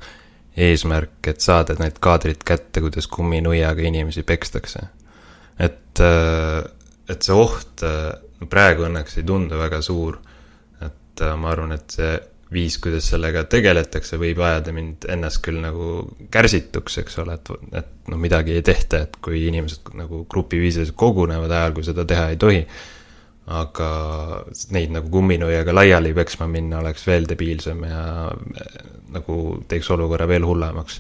eesmärk, 0.57 1.21
et 1.29 1.45
saada 1.45 1.77
need 1.77 2.01
kaadrid 2.01 2.41
kätte, 2.41 2.81
kuidas 2.81 3.05
kumminuiaga 3.13 3.86
inimesi 3.86 4.25
pekstakse. 4.25 4.88
et, 5.59 6.01
et 6.01 7.21
see 7.21 7.38
oht 7.38 7.86
praegu 8.50 8.89
õnneks 8.89 9.21
ei 9.21 9.29
tundu 9.29 9.62
väga 9.62 9.83
suur. 9.86 10.17
et 10.81 11.24
ma 11.38 11.53
arvan, 11.53 11.77
et 11.77 11.93
see 11.93 12.17
viis, 12.53 12.77
kuidas 12.82 13.10
sellega 13.12 13.44
tegeletakse, 13.50 14.18
võib 14.22 14.41
ajada 14.41 14.74
mind 14.74 15.06
ennast 15.12 15.41
küll 15.46 15.60
nagu 15.62 16.01
kärsituks, 16.34 16.98
eks 17.03 17.20
ole, 17.22 17.38
et, 17.38 17.51
et 17.82 17.91
noh, 18.10 18.22
midagi 18.22 18.56
ei 18.58 18.65
tehta, 18.65 19.03
et 19.06 19.20
kui 19.22 19.44
inimesed 19.48 19.91
nagu 19.98 20.24
grupiviisiliselt 20.29 20.98
kogunevad 20.98 21.53
ajal, 21.53 21.77
kui 21.77 21.86
seda 21.86 22.08
teha 22.10 22.32
ei 22.34 22.41
tohi. 22.41 22.63
aga 23.50 23.86
neid 24.75 24.91
nagu 24.94 25.10
kumminuiaga 25.10 25.74
laiali 25.74 26.12
peksma 26.13 26.46
minna 26.46 26.84
oleks 26.84 27.08
veel 27.08 27.24
debiilsem 27.25 27.79
ja 27.82 28.03
nagu 29.10 29.38
teeks 29.68 29.89
olukorra 29.89 30.27
veel 30.29 30.46
hullemaks. 30.46 31.00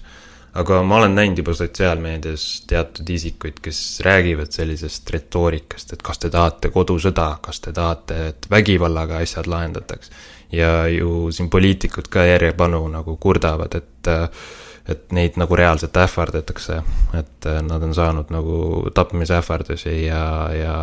aga 0.53 0.81
ma 0.81 0.97
olen 0.97 1.13
näinud 1.15 1.37
juba 1.37 1.53
sotsiaalmeedias 1.53 2.63
teatud 2.67 3.09
isikuid, 3.09 3.59
kes 3.61 4.01
räägivad 4.05 4.51
sellisest 4.51 5.09
retoorikast, 5.09 5.93
et 5.93 6.01
kas 6.01 6.19
te 6.19 6.29
tahate 6.29 6.69
kodusõda, 6.73 7.37
kas 7.41 7.61
te 7.61 7.73
tahate, 7.73 8.27
et 8.33 8.49
vägivallaga 8.49 9.21
asjad 9.25 9.49
lahendataks 9.49 10.09
ja 10.51 10.87
ju 10.87 11.31
siin 11.31 11.49
poliitikud 11.49 12.09
ka 12.09 12.25
järjepanu 12.25 12.87
nagu 12.87 13.17
kurdavad, 13.17 13.75
et 13.75 14.11
et 14.89 15.11
neid 15.13 15.35
nagu 15.37 15.53
reaalselt 15.53 15.97
ähvardatakse, 16.01 16.79
et 17.13 17.47
nad 17.61 17.83
on 17.85 17.91
saanud 17.93 18.31
nagu 18.33 18.89
tapmisähvardusi 18.95 19.91
ja, 20.07 20.23
ja 20.49 20.75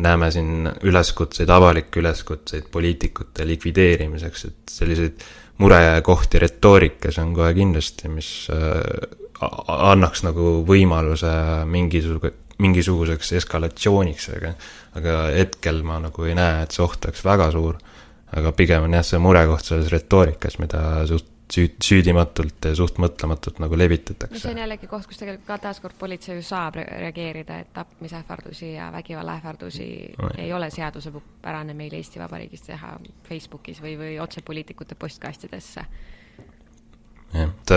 näeme 0.00 0.30
siin 0.32 0.70
üleskutseid, 0.82 1.50
avalikke 1.52 2.00
üleskutseid 2.00 2.70
poliitikute 2.72 3.46
likvideerimiseks, 3.46 4.44
et 4.48 4.72
selliseid 4.72 5.26
murekohti 5.58 6.40
retoorikas 6.40 7.18
on 7.20 7.34
kohe 7.36 7.52
kindlasti, 7.56 8.08
mis 8.12 8.30
annaks 9.68 10.24
nagu 10.24 10.62
võimaluse 10.68 11.32
mingisugune, 11.68 12.32
mingisuguseks 12.64 13.34
eskalatsiooniks, 13.42 14.30
aga 14.36 14.54
aga 14.96 15.16
hetkel 15.34 15.82
ma 15.84 15.98
nagu 16.00 16.24
ei 16.24 16.32
näe, 16.36 16.62
et 16.64 16.72
see 16.72 16.84
oht 16.84 17.04
oleks 17.04 17.20
väga 17.24 17.50
suur 17.52 17.76
aga 18.36 18.52
pigem 18.56 18.88
on 18.88 18.98
jah, 18.98 19.06
see 19.06 19.22
murekoht 19.22 19.64
selles 19.64 19.90
retoorikas, 19.92 20.58
mida 20.62 20.82
suht 21.06 21.34
süüd, 21.52 21.76
süüdimatult 21.82 22.66
ja 22.66 22.74
suht 22.74 22.98
mõtlematult 23.02 23.60
nagu 23.62 23.78
levitatakse. 23.78 24.34
no 24.34 24.42
see 24.42 24.54
on 24.54 24.60
jällegi 24.64 24.88
koht, 24.90 25.06
kus 25.06 25.20
tegelikult 25.20 25.46
ka 25.46 25.58
taaskord 25.68 25.94
politsei 25.98 26.36
ju 26.38 26.42
saab 26.46 26.78
reageerida, 26.80 27.60
et 27.62 27.72
tapmisähvardusi 27.76 28.72
ja 28.72 28.90
vägivallaähvardusi 28.92 29.88
no, 30.18 30.30
ei 30.38 30.52
ole 30.52 30.70
seadusepärane 30.74 31.74
meil 31.74 31.94
Eesti 31.94 32.20
Vabariigis 32.22 32.66
teha 32.66 32.96
Facebookis 33.28 33.82
või, 33.82 33.94
või 34.00 34.18
otse 34.22 34.42
poliitikute 34.42 34.98
postkastidesse 34.98 35.86
jah, 37.34 37.50
et 37.50 37.74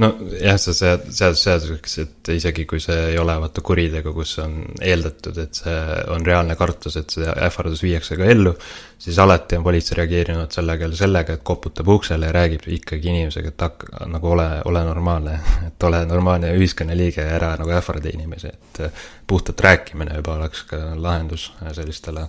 nojah, 0.00 0.56
sa 0.60 0.72
sead, 0.74 1.06
seadus 1.14 1.42
seaduseks, 1.44 1.96
et 2.04 2.30
isegi 2.34 2.64
kui 2.68 2.80
see 2.82 2.96
ei 3.10 3.18
ole 3.20 3.34
vaata 3.42 3.62
kuritegu, 3.64 4.12
kus 4.16 4.36
on 4.42 4.54
eeldatud, 4.80 5.38
et 5.42 5.60
see 5.60 5.74
on 6.14 6.24
reaalne 6.26 6.56
kartus, 6.58 6.96
et 7.00 7.12
see 7.14 7.26
ähvardus 7.30 7.82
viiakse 7.84 8.16
ka 8.20 8.28
ellu, 8.32 8.54
siis 9.00 9.18
alati 9.22 9.58
on 9.58 9.66
politsei 9.66 9.98
reageerinud 10.00 10.54
sellega, 10.54 10.88
sellega, 10.96 11.36
et 11.36 11.44
koputab 11.46 11.90
uksele 11.96 12.30
ja 12.30 12.36
räägib 12.36 12.66
ikkagi 12.78 13.12
inimesega, 13.12 13.52
et 13.52 13.66
hakka, 13.66 14.06
nagu 14.10 14.32
ole, 14.36 14.48
ole 14.70 14.84
normaalne, 14.88 15.36
et 15.68 15.88
ole 15.88 16.02
normaalne 16.08 16.54
ühiskonnaliige 16.56 17.26
ja 17.26 17.36
ära 17.40 17.52
nagu 17.60 17.76
ähvarda 17.76 18.14
inimesi, 18.14 18.54
et 18.54 18.82
puhtalt 19.26 19.60
rääkimine 19.68 20.16
juba 20.20 20.38
oleks 20.38 20.64
ka 20.70 20.82
lahendus 20.96 21.50
sellistele, 21.76 22.28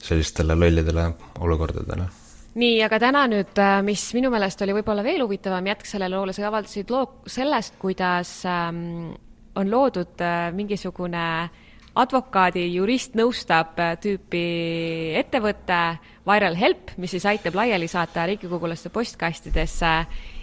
sellistele 0.00 0.56
lollidele 0.56 1.10
olukordadele 1.40 2.10
nii, 2.58 2.76
aga 2.82 2.98
täna 3.02 3.24
nüüd, 3.30 3.54
äh, 3.62 3.80
mis 3.86 4.08
minu 4.16 4.30
meelest 4.32 4.62
oli 4.64 4.74
võib-olla 4.80 5.04
veel 5.06 5.22
huvitavam 5.22 5.66
jätk 5.70 5.86
sellele 5.86 6.16
loole, 6.16 6.34
sa 6.34 6.48
avaldasid 6.48 6.90
loo 6.90 7.22
sellest, 7.30 7.76
kuidas 7.78 8.40
ähm, 8.48 9.12
on 9.54 9.70
loodud 9.70 10.22
äh, 10.24 10.48
mingisugune 10.54 11.26
advokaadi, 12.00 12.64
jurist 12.74 13.16
nõustab 13.18 13.78
äh, 13.82 13.96
tüüpi 14.02 14.44
ettevõte 15.18 15.80
Viral 16.26 16.58
Help, 16.58 16.94
mis 17.02 17.14
siis 17.16 17.26
aitab 17.26 17.56
laiali 17.58 17.88
saata 17.90 18.26
riigikogulaste 18.30 18.92
postkastidesse 18.94 19.94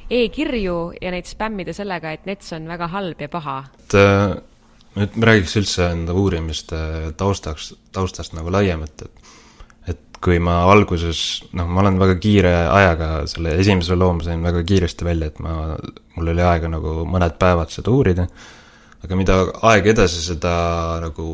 e-kirju 0.09 0.77
ja 1.01 1.11
neid 1.11 1.27
spämmida 1.27 1.75
sellega, 1.75 2.13
et 2.15 2.27
nets 2.27 2.53
on 2.55 2.67
väga 2.67 2.89
halb 2.91 3.21
ja 3.21 3.29
paha. 3.31 3.57
et 3.83 3.97
äh, 3.99 4.35
nüüd 4.97 5.15
me 5.15 5.31
räägiks 5.31 5.55
üldse 5.61 5.91
enda 5.91 6.15
uurimiste 6.17 6.77
taustaks, 7.17 7.73
taustast 7.95 8.35
nagu 8.35 8.51
laiemalt, 8.51 9.07
et 9.07 9.26
kui 10.23 10.39
ma 10.43 10.59
alguses, 10.71 11.21
noh, 11.57 11.67
ma 11.69 11.83
olen 11.83 11.99
väga 12.01 12.17
kiire 12.21 12.53
ajaga, 12.65 13.09
selle 13.29 13.53
esimese 13.61 13.97
loo 13.97 14.15
ma 14.17 14.25
sain 14.25 14.43
väga 14.45 14.63
kiiresti 14.67 15.05
välja, 15.07 15.29
et 15.31 15.39
ma, 15.43 15.75
mul 16.17 16.33
oli 16.33 16.43
aega 16.45 16.71
nagu 16.71 17.03
mõned 17.09 17.37
päevad 17.39 17.71
seda 17.73 17.93
uurida, 17.93 18.27
aga 19.05 19.19
mida 19.19 19.39
aeg 19.69 19.91
edasi, 19.93 20.23
seda 20.25 20.53
nagu 21.03 21.27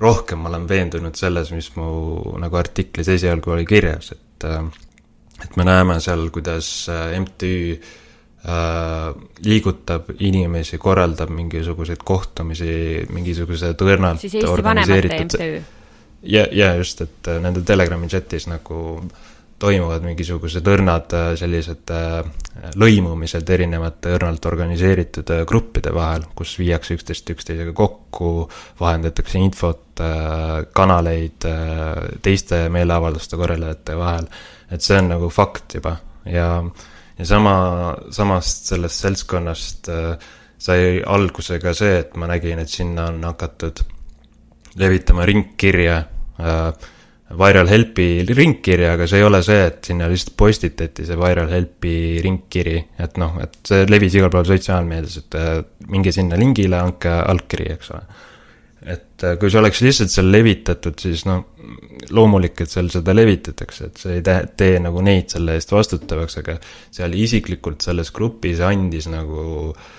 rohkem 0.00 0.42
ma 0.42 0.50
olen 0.50 0.68
veendunud 0.68 1.16
selles, 1.16 1.52
mis 1.54 1.70
mu 1.78 1.88
nagu 2.42 2.58
artiklis 2.60 3.08
esialgu 3.14 3.54
oli 3.56 3.66
kirjas, 3.68 4.12
et 4.16 4.48
et 5.44 5.56
me 5.58 5.64
näeme 5.66 5.96
seal, 6.02 6.28
kuidas 6.32 6.66
MTÜ 7.20 7.54
äh, 7.74 9.14
liigutab 9.44 10.12
inimesi, 10.18 10.78
korraldab 10.78 11.32
mingisuguseid 11.34 12.04
kohtumisi, 12.04 12.74
mingisugused 13.12 13.80
õrnalt 13.86 14.22
siis 14.22 14.36
Eesti 14.40 14.66
Vanemate 14.66 15.24
MTÜ 15.24 15.48
ja, 16.24 16.46
ja 16.52 16.74
just, 16.74 17.00
et 17.04 17.28
äh, 17.28 17.40
nende 17.42 17.62
Telegrami 17.66 18.08
chatis 18.08 18.48
nagu 18.50 18.78
toimuvad 19.62 20.04
mingisugused 20.04 20.66
õrnad 20.68 21.14
äh, 21.16 21.28
sellised 21.38 21.92
äh, 21.94 22.24
lõimumised 22.80 23.50
erinevate 23.54 24.14
õrnalt 24.16 24.46
organiseeritud 24.48 25.30
gruppide 25.48 25.92
vahel, 25.94 26.26
kus 26.36 26.56
viiakse 26.60 26.96
üksteist 26.98 27.30
üksteisega 27.34 27.74
kokku, 27.76 28.48
vahendatakse 28.80 29.40
infot, 29.42 29.82
kanaleid 30.74 31.44
teiste 32.22 32.64
meeleavalduste 32.74 33.38
korraldajate 33.38 33.94
vahel. 33.94 34.26
et 34.70 34.82
see 34.82 34.96
on 34.98 35.12
nagu 35.12 35.28
fakt 35.30 35.76
juba 35.76 35.92
ja, 36.26 36.48
ja 37.18 37.26
sama, 37.28 37.54
samast 38.10 38.72
sellest 38.72 39.04
seltskonnast 39.04 39.90
sai 40.64 41.02
alguse 41.06 41.60
ka 41.62 41.74
see, 41.76 42.00
et 42.00 42.16
ma 42.18 42.26
nägin, 42.26 42.58
et 42.58 42.70
sinna 42.70 43.06
on 43.12 43.22
hakatud 43.22 43.84
levitama 44.80 45.26
ringkirja 45.28 46.00
Viral 47.34 47.68
Helpi 47.70 48.24
ringkirja, 48.28 48.92
aga 48.94 49.06
see 49.08 49.22
ei 49.22 49.26
ole 49.26 49.40
see, 49.44 49.62
et 49.70 49.88
sinna 49.88 50.08
lihtsalt 50.10 50.36
postitati 50.38 51.06
see 51.08 51.16
Viral 51.18 51.48
Helpi 51.50 51.94
ringkiri, 52.24 52.76
et 53.00 53.16
noh, 53.20 53.38
et 53.42 53.56
see 53.66 53.86
levis 53.88 54.18
igal 54.18 54.30
pool 54.32 54.46
sotsiaalmeedias, 54.48 55.16
et 55.22 55.38
äh, 55.40 55.56
minge 55.90 56.12
sinna 56.14 56.38
lingile, 56.40 56.78
andke 56.84 57.14
allkiri, 57.24 57.70
eks 57.74 57.90
ole. 57.96 58.04
et 58.84 59.24
äh, 59.24 59.38
kui 59.40 59.48
see 59.48 59.62
oleks 59.62 59.80
lihtsalt 59.86 60.12
seal 60.12 60.30
levitatud, 60.30 61.00
siis 61.00 61.24
noh, 61.30 61.46
loomulik, 62.14 62.60
et 62.60 62.70
seal 62.70 62.92
seda 62.92 63.16
levitatakse, 63.16 63.88
et 63.88 64.04
see 64.04 64.18
ei 64.20 64.24
tee, 64.26 64.38
tee 64.60 64.78
nagu 64.84 65.02
neid 65.02 65.32
selle 65.32 65.56
eest 65.56 65.72
vastutavaks, 65.72 66.42
aga 66.44 66.58
seal 66.92 67.16
isiklikult 67.16 67.88
selles 67.88 68.12
grupis 68.14 68.60
andis 68.68 69.08
nagu 69.08 69.46
äh, 69.72 69.92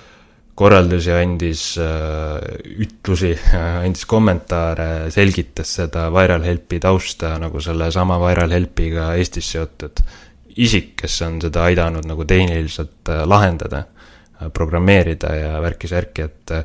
korraldusi, 0.56 1.12
andis 1.12 1.64
äh, 1.82 2.40
ütlusi, 2.86 3.34
andis 3.84 4.06
kommentaare, 4.10 5.10
selgitas 5.14 5.76
seda 5.82 6.08
Viral 6.16 6.46
Helpi 6.48 6.80
tausta 6.84 7.36
nagu 7.42 7.62
sellesama 7.64 8.20
Viral 8.24 8.56
Helpiga 8.56 9.12
Eestis 9.20 9.52
seotud 9.56 10.02
isik, 10.56 10.94
kes 11.04 11.20
on 11.28 11.42
seda 11.44 11.66
aidanud 11.68 12.08
nagu 12.08 12.28
tehniliselt 12.28 13.12
äh, 13.12 13.24
lahendada, 13.28 13.86
äh, 14.40 14.52
programmeerida 14.56 15.36
ja 15.36 15.56
värki-särki, 15.64 16.30
et 16.30 16.56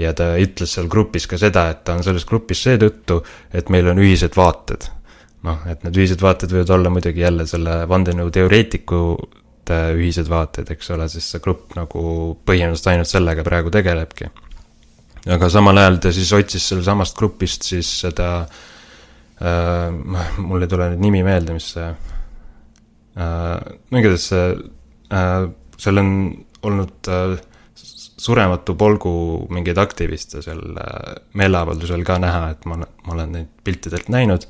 ja 0.00 0.14
ta 0.16 0.32
ütles 0.40 0.72
seal 0.74 0.88
grupis 0.90 1.26
ka 1.30 1.38
seda, 1.38 1.68
et 1.70 1.84
ta 1.84 1.94
on 1.98 2.04
selles 2.06 2.24
grupis 2.26 2.62
seetõttu, 2.66 3.20
et 3.54 3.70
meil 3.70 3.90
on 3.92 4.00
ühised 4.02 4.34
vaated. 4.38 4.88
noh, 5.46 5.62
et 5.70 5.84
need 5.86 5.96
ühised 5.96 6.20
vaated 6.20 6.50
võivad 6.52 6.70
olla 6.74 6.90
muidugi 6.92 7.22
jälle 7.22 7.46
selle 7.48 7.86
vandenõuteoreetiku 7.88 8.98
et 9.70 9.98
ühised 9.98 10.28
vaated, 10.30 10.70
eks 10.74 10.92
ole, 10.94 11.08
sest 11.10 11.34
see 11.34 11.42
grupp 11.42 11.74
nagu 11.78 12.02
põhimõtteliselt 12.46 12.90
ainult 12.92 13.10
sellega 13.10 13.44
praegu 13.46 13.72
tegelebki. 13.74 14.30
aga 15.30 15.50
samal 15.52 15.78
ajal 15.78 16.00
ta 16.00 16.12
siis 16.16 16.32
otsis 16.32 16.68
sealsamast 16.70 17.16
grupist 17.16 17.66
siis 17.68 17.88
seda 18.04 18.30
äh,, 19.40 19.90
mul 20.38 20.64
ei 20.64 20.70
tule 20.70 20.90
nüüd 20.92 21.04
nimi 21.06 21.22
meelde, 21.26 21.56
mis 21.56 21.70
see 21.74 21.86
äh,, 21.86 23.60
no 23.90 24.00
igatahes 24.00 24.26
see 24.32 24.48
äh,, 25.12 25.46
seal 25.80 26.02
on 26.02 26.12
olnud 26.66 27.08
äh, 27.12 27.38
surematu 28.20 28.74
polgu 28.76 29.12
mingeid 29.52 29.78
aktiviste 29.80 30.42
seal 30.44 30.60
äh, 30.76 31.16
meeleavaldusel 31.40 32.04
ka 32.04 32.18
näha, 32.20 32.44
et 32.56 32.68
ma, 32.68 32.80
ma 32.80 33.16
olen 33.16 33.34
neid 33.38 33.50
piltidelt 33.64 34.08
näinud, 34.12 34.46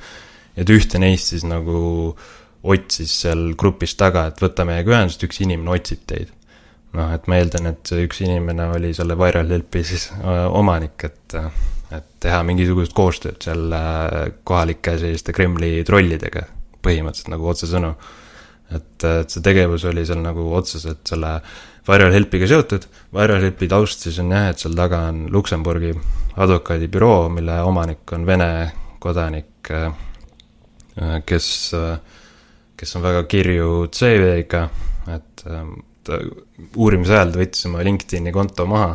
et 0.58 0.70
ühte 0.70 0.98
neist 1.02 1.34
siis 1.34 1.46
nagu 1.46 1.80
äh, 2.14 2.39
otsis 2.62 3.12
seal 3.22 3.54
grupis 3.58 3.94
taga, 3.98 4.26
et 4.28 4.40
võta 4.42 4.66
meiega 4.68 4.92
ühendust, 4.92 5.22
üks 5.24 5.40
inimene 5.44 5.72
otsib 5.76 6.04
teid. 6.08 6.32
noh, 6.96 7.12
et 7.14 7.28
ma 7.30 7.38
eeldan, 7.38 7.70
et 7.70 7.92
üks 8.02 8.20
inimene 8.24 8.66
oli 8.74 8.92
selle 8.96 9.14
Viral 9.18 9.52
Helpi 9.54 9.84
siis 9.86 10.08
omanik, 10.58 11.04
et, 11.06 11.36
et 11.94 12.08
teha 12.20 12.40
mingisugust 12.46 12.94
koostööd 12.96 13.38
seal 13.44 13.70
äh, 13.76 14.32
kohalike 14.44 14.96
selliste 14.98 15.34
Kremli 15.36 15.84
trollidega, 15.86 16.48
põhimõtteliselt 16.82 17.30
nagu 17.30 17.48
otsesõnu. 17.52 17.94
et, 18.74 19.04
et 19.04 19.30
see 19.30 19.42
tegevus 19.42 19.84
oli 19.86 20.04
seal 20.06 20.20
nagu 20.22 20.50
otseselt 20.54 21.06
selle 21.06 21.38
Viral 21.88 22.12
Helpiga 22.12 22.46
seotud, 22.50 22.84
Viral 23.14 23.42
Helpi 23.46 23.68
taust 23.70 24.04
siis 24.04 24.18
on 24.20 24.34
jah, 24.34 24.50
et 24.50 24.58
seal 24.58 24.74
taga 24.76 25.06
on 25.08 25.28
Luksemburgi 25.32 25.94
advokaadibüroo, 26.36 27.28
mille 27.32 27.62
omanik 27.66 28.12
on 28.12 28.26
Vene 28.26 28.50
kodanik, 28.98 29.70
äh, 29.70 31.22
kes 31.26 31.48
äh, 31.78 32.18
kes 32.80 32.96
on 32.96 33.04
väga 33.04 33.24
kirju 33.28 33.72
CV-ga, 33.92 34.62
et 35.12 35.42
ähm, 35.50 35.74
ta 36.06 36.16
uurimise 36.80 37.16
ajal 37.16 37.34
ta 37.34 37.42
võttis 37.42 37.66
oma 37.68 37.82
LinkedIni 37.84 38.32
konto 38.32 38.64
maha, 38.68 38.94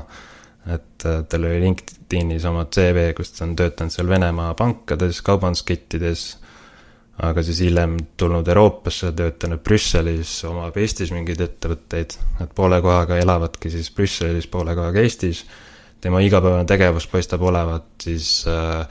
et 0.73 1.05
äh, 1.05 1.21
tal 1.29 1.45
oli 1.45 1.59
LinkedInis 1.67 2.47
oma 2.49 2.65
CV, 2.73 3.11
kus 3.17 3.35
ta 3.35 3.45
on 3.45 3.53
töötanud 3.59 3.93
seal 3.93 4.09
Venemaa 4.09 4.55
pankades, 4.57 5.21
kaubanduskettides, 5.25 6.25
aga 7.25 7.43
siis 7.45 7.61
hiljem 7.63 7.99
tulnud 8.19 8.47
Euroopasse, 8.51 9.13
töötanud 9.15 9.61
Brüsselis, 9.63 10.33
omab 10.49 10.75
Eestis 10.81 11.13
mingeid 11.15 11.45
ettevõtteid, 11.45 12.17
et 12.43 12.55
poole 12.57 12.81
kohaga 12.83 13.21
elavadki 13.21 13.71
siis 13.71 13.91
Brüsselis, 13.95 14.49
poole 14.51 14.75
kohaga 14.75 15.05
Eestis, 15.05 15.45
tema 16.01 16.25
igapäevane 16.25 16.65
tegevus 16.69 17.07
paistab 17.09 17.45
olevat 17.45 17.85
siis 18.03 18.41
äh, 18.49 18.81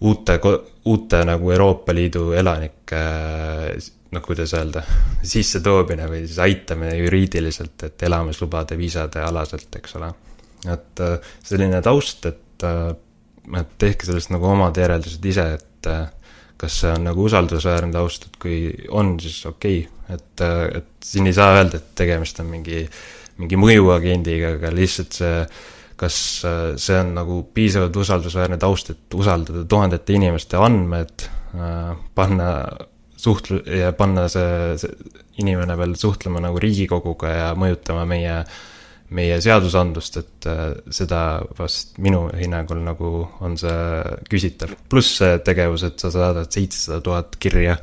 uute, 0.00 0.38
uute 0.88 1.22
nagu 1.28 1.52
Euroopa 1.52 1.94
Liidu 1.94 2.30
elanike 2.38 3.04
noh, 4.14 4.24
kuidas 4.24 4.54
öelda, 4.56 4.82
sissetoomine 5.32 6.08
või 6.10 6.24
siis 6.26 6.38
aitamine 6.44 6.96
juriidiliselt, 6.96 7.88
et 7.88 8.06
elamislubade, 8.08 8.78
viisade 8.78 9.22
alaselt, 9.24 9.68
eks 9.80 9.98
ole. 10.00 10.12
et 10.66 11.02
äh, 11.04 11.32
selline 11.44 11.82
taust, 11.84 12.26
et, 12.26 12.64
äh, 12.66 12.92
et 13.60 13.74
tehke 13.78 14.08
sellest 14.08 14.32
nagu 14.34 14.48
omad 14.50 14.76
järeldused 14.80 15.28
ise, 15.30 15.46
et 15.58 15.90
äh, 15.90 16.06
kas 16.58 16.80
see 16.82 16.90
on 16.90 17.06
nagu 17.06 17.28
usaldusväärne 17.28 17.94
taust, 17.94 18.26
et 18.26 18.40
kui 18.42 18.58
on, 18.88 19.16
siis 19.22 19.38
okei 19.46 19.84
okay., 19.84 19.94
et, 20.08 20.40
et 20.78 20.86
siin 21.04 21.28
ei 21.28 21.34
saa 21.36 21.58
öelda, 21.58 21.78
et 21.78 21.90
tegemist 21.98 22.38
on 22.40 22.48
mingi, 22.48 22.80
mingi 23.38 23.58
mõjuagendiga, 23.60 24.54
aga 24.56 24.70
lihtsalt 24.72 25.18
see 25.20 25.34
kas 25.98 26.18
äh, 26.46 26.60
see 26.80 26.98
on 27.00 27.12
nagu 27.16 27.40
piisavalt 27.54 27.96
usaldusväärne 27.98 28.58
taust, 28.60 28.92
et 28.94 29.18
usaldada 29.18 29.64
tuhandete 29.68 30.14
inimeste 30.14 30.60
andmed, 30.60 31.26
äh, 31.58 31.92
panna 32.14 32.52
suhtlu- 33.18 33.64
ja 33.66 33.92
panna 33.98 34.28
see, 34.30 34.76
see 34.78 35.14
inimene 35.42 35.76
veel 35.78 35.96
suhtlema 35.98 36.42
nagu 36.42 36.60
Riigikoguga 36.62 37.32
ja 37.34 37.48
mõjutama 37.58 38.04
meie, 38.08 38.36
meie 39.14 39.40
seadusandlust, 39.42 40.20
et 40.22 40.50
äh, 40.50 40.64
seda 40.94 41.22
vast 41.58 41.98
minu 42.02 42.28
hinnangul 42.38 42.82
nagu 42.86 43.12
on 43.42 43.58
see 43.58 44.18
küsitav. 44.30 44.76
pluss 44.88 45.18
see 45.22 45.40
tegevus, 45.46 45.86
et 45.88 45.98
sa 45.98 46.14
saadad 46.14 46.50
seitsesada 46.52 47.02
tuhat 47.02 47.40
kirja 47.42 47.78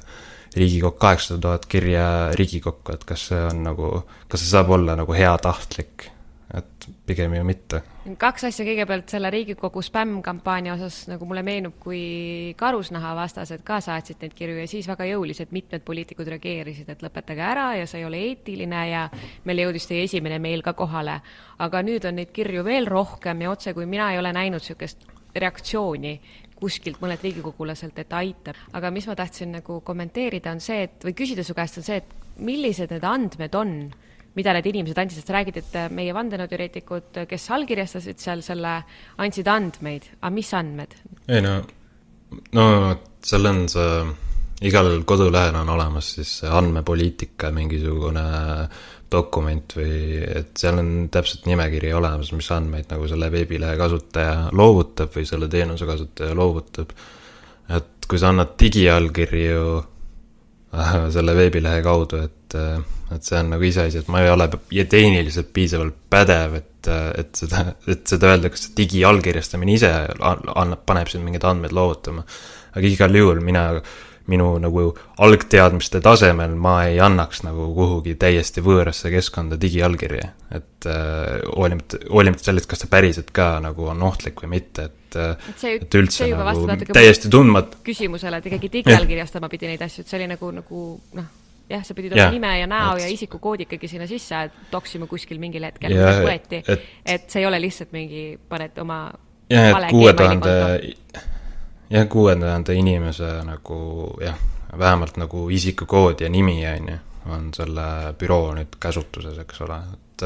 Riigikokku, 0.55 1.01
kaheksasada 1.03 1.41
tuhat 1.49 1.65
kirja 1.67 2.09
Riigikokku, 2.39 2.95
et 2.95 3.03
kas 3.03 3.27
see 3.33 3.45
on 3.51 3.65
nagu, 3.67 3.95
kas 4.31 4.39
see 4.39 4.55
saab 4.55 4.71
olla 4.77 4.95
nagu 4.95 5.11
heatahtlik 5.11 6.14
et 6.53 6.87
pigem 7.05 7.33
ju 7.33 7.43
mitte. 7.43 7.81
kaks 8.21 8.43
asja, 8.49 8.65
kõigepealt 8.67 9.09
selle 9.09 9.31
Riigikogu 9.33 9.81
spämm-kampaania 9.81 10.75
osas, 10.75 11.05
nagu 11.09 11.25
mulle 11.25 11.41
meenub, 11.45 11.77
kui 11.81 12.53
karusnahavastased 12.57 13.63
ka 13.65 13.79
saatsid 13.81 14.21
neid 14.21 14.35
kirju 14.37 14.59
ja 14.61 14.67
siis 14.69 14.87
väga 14.87 15.07
jõuliselt 15.09 15.51
mitmed 15.55 15.81
poliitikud 15.87 16.29
reageerisid, 16.35 16.89
et 16.89 17.01
lõpetage 17.01 17.41
ära 17.41 17.71
ja 17.79 17.89
see 17.89 18.03
ei 18.03 18.05
ole 18.05 18.21
eetiline 18.29 18.85
ja 18.91 19.07
meile 19.43 19.65
jõudis 19.65 19.89
teie 19.89 20.05
esimene 20.05 20.39
meil 20.39 20.61
ka 20.61 20.75
kohale. 20.77 21.19
aga 21.57 21.81
nüüd 21.81 22.05
on 22.05 22.15
neid 22.19 22.31
kirju 22.35 22.63
veel 22.63 22.85
rohkem 22.85 23.41
ja 23.41 23.51
otse 23.51 23.73
kui 23.73 23.85
mina 23.85 24.11
ei 24.11 24.19
ole 24.19 24.33
näinud 24.33 24.61
niisugust 24.61 25.07
reaktsiooni 25.35 26.19
kuskilt 26.55 27.01
mõnelt 27.03 27.23
riigikogulaselt, 27.25 27.97
et 27.99 28.13
aitab. 28.13 28.55
aga 28.73 28.91
mis 28.91 29.07
ma 29.07 29.15
tahtsin 29.15 29.51
nagu 29.57 29.81
kommenteerida, 29.81 30.51
on 30.51 30.61
see, 30.63 30.83
et 30.87 31.03
või 31.03 31.13
küsida 31.17 31.43
su 31.43 31.53
käest, 31.53 31.77
on 31.81 31.83
see, 31.83 31.97
et 31.97 32.39
millised 32.39 32.91
need 32.91 33.03
andmed 33.03 33.55
on, 33.55 33.73
mida 34.35 34.53
need 34.55 34.69
inimesed 34.71 34.99
andsid, 34.99 35.21
sest 35.21 35.31
sa 35.31 35.37
räägid, 35.37 35.61
et 35.61 35.95
meie 35.95 36.13
vandenõuteoreetikud, 36.15 37.23
kes 37.29 37.49
allkirjastasid 37.55 38.21
seal 38.21 38.43
selle, 38.45 38.77
andsid 39.23 39.49
andmeid, 39.51 40.11
aga 40.19 40.33
mis 40.35 40.51
andmed? 40.57 40.95
ei 41.31 41.41
no, 41.45 41.57
no 42.57 42.67
seal 43.25 43.51
on 43.51 43.63
see, 43.71 44.03
igal 44.69 44.91
kodulehel 45.07 45.55
on 45.59 45.71
olemas 45.75 46.13
siis 46.17 46.37
see 46.41 46.51
andmepoliitika 46.51 47.51
mingisugune 47.55 48.25
dokument 49.11 49.75
või 49.77 50.21
et 50.23 50.55
seal 50.57 50.79
on 50.81 50.91
täpselt 51.13 51.45
nimekiri 51.49 51.91
olemas, 51.95 52.31
mis 52.35 52.49
andmeid 52.53 52.89
nagu 52.91 53.07
selle 53.09 53.29
veebilehe 53.33 53.77
kasutaja 53.79 54.49
loovutab 54.55 55.13
või 55.15 55.27
selle 55.29 55.49
teenuse 55.51 55.87
kasutaja 55.87 56.35
loovutab. 56.37 56.91
et 57.69 58.07
kui 58.07 58.19
sa 58.21 58.29
annad 58.29 58.55
digiallkirju 58.59 59.61
äh, 60.73 60.95
selle 61.13 61.35
veebilehe 61.37 61.81
kaudu, 61.85 62.21
et, 62.25 62.57
äh, 62.57 62.81
et 63.15 63.27
see 63.27 63.37
on 63.39 63.53
nagu 63.55 63.67
iseasi, 63.67 64.01
et 64.01 64.09
ma 64.11 64.23
ei 64.23 64.31
ole 64.33 64.49
tehniliselt 64.91 65.51
piisavalt 65.55 65.97
pädev, 66.11 66.57
et, 66.61 66.89
äh, 66.91 67.07
et 67.23 67.43
seda, 67.43 67.65
et 67.91 68.03
seda 68.07 68.33
öelda, 68.33 68.51
kas 68.53 68.69
digiallkirjastamine 68.77 69.77
ise 69.77 69.93
annab, 70.19 70.83
paneb 70.85 71.11
sind 71.11 71.25
mingeid 71.27 71.47
andmeid 71.47 71.75
loovutama. 71.75 72.25
aga 72.75 72.87
igal 72.91 73.15
juhul 73.15 73.39
mina 73.39 73.69
minu 74.31 74.47
nagu 74.61 74.85
algteadmiste 75.21 76.01
tasemel 76.03 76.55
ma 76.57 76.75
ei 76.89 76.97
annaks 77.03 77.43
nagu 77.45 77.67
kuhugi 77.77 78.15
täiesti 78.19 78.63
võõrasse 78.65 79.11
keskkonda 79.13 79.59
digiallkirja. 79.61 80.29
et 80.57 80.89
äh, 80.89 81.45
hoolimata, 81.55 81.99
hoolimata 82.09 82.49
sellest, 82.49 82.69
kas 82.69 82.83
see 82.83 82.91
päriselt 82.91 83.31
ka 83.35 83.55
nagu 83.63 83.89
on 83.91 84.01
ohtlik 84.07 84.41
või 84.41 84.55
mitte, 84.57 84.89
et 84.89 85.19
äh, 85.19 85.49
et 85.49 85.61
see, 85.61 85.77
et 85.81 85.97
üldse 86.01 86.23
see 86.23 86.29
juba 86.31 86.53
nagu 86.53 86.89
täiesti 86.89 87.29
tundmatu. 87.29 87.81
küsimusele, 87.85 88.41
et 88.41 88.49
ikkagi 88.49 88.71
digiallkirjastama 88.79 89.49
pidi 89.51 89.69
neid 89.69 89.85
asju, 89.85 90.05
et 90.05 90.13
see 90.13 90.19
oli 90.19 90.29
nagu, 90.33 90.51
nagu 90.57 90.85
noh, 91.19 91.29
jah, 91.69 91.83
sa 91.83 91.93
pidid 91.97 92.11
oma 92.13 92.21
Jah, 92.21 92.31
nime 92.33 92.51
ja 92.59 92.67
näo 92.67 92.95
et- 92.95 93.01
ja 93.01 93.07
isikukoodi 93.07 93.63
ikkagi 93.65 93.87
sinna 93.87 94.07
sisse 94.07 94.35
doksima 94.71 95.07
kuskil 95.07 95.39
mingil 95.39 95.63
hetkel, 95.63 95.91
kui 95.91 96.27
võeti. 96.29 96.61
et- 96.67 96.81
et 97.05 97.29
see 97.29 97.41
ei 97.41 97.45
ole 97.49 97.59
lihtsalt 97.61 97.91
mingi, 97.91 98.39
paned 98.49 98.77
oma 98.77 98.99
jah, 99.49 99.69
et 99.79 99.89
kuue 99.89 100.13
tuhande, 100.13 100.53
jah, 101.89 102.07
kuue 102.09 102.35
tuhande 102.35 102.73
inimese 102.75 103.31
nagu 103.45 103.79
jah, 104.21 104.37
vähemalt 104.77 105.17
nagu 105.17 105.49
isikukood 105.49 106.21
ja 106.21 106.29
nimi, 106.29 106.59
on 106.67 106.87
ju, 106.89 106.97
on 107.31 107.51
selle 107.53 108.13
büroo 108.19 108.53
nüüd 108.53 108.75
käsutuses, 108.79 109.37
eks 109.41 109.61
ole, 109.61 109.79
et 110.03 110.23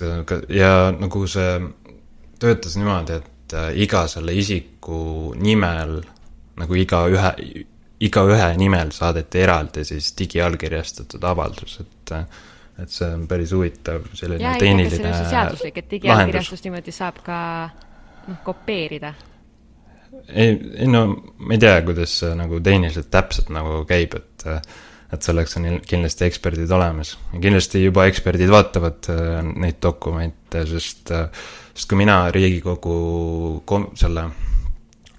et 0.00 0.32
ja 0.48 0.90
nagu 0.98 1.26
see 1.28 1.60
töötas 2.40 2.76
niimoodi, 2.78 3.12
et 3.20 3.52
äh, 3.54 3.70
iga 3.82 4.06
selle 4.08 4.32
isiku 4.32 5.34
nimel 5.36 6.00
nagu 6.60 6.74
igaühe, 6.78 7.32
igaühe 8.00 8.52
nimel 8.60 8.92
saadeti 8.96 9.42
eraldi 9.44 9.84
siis 9.84 10.12
digiallkirjastatud 10.18 11.24
avaldus, 11.32 11.80
et 11.84 12.14
et 12.80 12.88
see 12.88 13.08
on 13.12 13.26
päris 13.28 13.50
huvitav 13.52 14.06
selline 14.16 14.40
ei, 14.40 14.46
ega 14.46 14.52
see 14.54 14.64
tehniline 14.64 15.10
on 15.10 15.26
seaduslik, 15.28 15.80
et 15.82 15.90
digiallkirjastust 15.90 16.64
niimoodi 16.64 16.94
saab 16.96 17.18
ka 17.26 17.40
noh, 18.26 18.38
kopeerida. 18.44 19.12
ei, 20.28 20.54
ei 20.54 20.88
no 20.88 21.04
ma 21.10 21.56
ei 21.56 21.60
tea, 21.60 21.74
kuidas 21.84 22.20
see 22.22 22.30
nagu 22.38 22.60
tehniliselt 22.64 23.10
täpselt 23.12 23.52
nagu 23.52 23.82
käib, 23.88 24.16
et 24.16 24.48
et 25.10 25.26
selleks 25.26 25.56
on 25.58 25.66
kindlasti 25.86 26.26
eksperdid 26.28 26.70
olemas. 26.70 27.16
ja 27.32 27.40
kindlasti 27.42 27.82
juba 27.84 28.06
eksperdid 28.10 28.50
vaatavad 28.52 29.10
äh, 29.10 29.40
neid 29.64 29.80
dokumente, 29.82 30.64
sest, 30.70 31.10
äh, 31.14 31.26
sest 31.74 31.90
kui 31.90 31.98
mina 31.98 32.22
Riigikogu 32.34 33.62
kom-, 33.66 33.90
selle, 33.98 34.28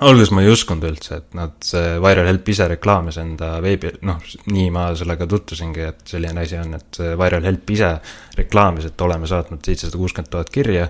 alguses 0.02 0.32
ma 0.34 0.42
ei 0.42 0.50
uskunud 0.50 0.88
üldse, 0.90 1.20
et 1.22 1.38
nad, 1.38 1.54
see 1.66 2.00
Viral 2.02 2.30
Help 2.30 2.50
ise 2.50 2.68
reklaamis 2.72 3.20
enda 3.22 3.54
veebi, 3.64 3.94
noh, 4.08 4.20
nii 4.50 4.72
ma 4.74 4.88
sellega 4.98 5.28
tutvusingi, 5.30 5.86
et 5.86 6.02
selline 6.16 6.42
asi 6.42 6.58
on, 6.58 6.74
et 6.80 7.02
Viral 7.20 7.46
Help 7.46 7.70
ise 7.76 7.94
reklaamis, 8.40 8.90
et 8.90 9.06
oleme 9.06 9.30
saatnud 9.30 9.62
seitsesada 9.66 10.02
kuuskümmend 10.02 10.34
tuhat 10.34 10.50
kirja 10.54 10.90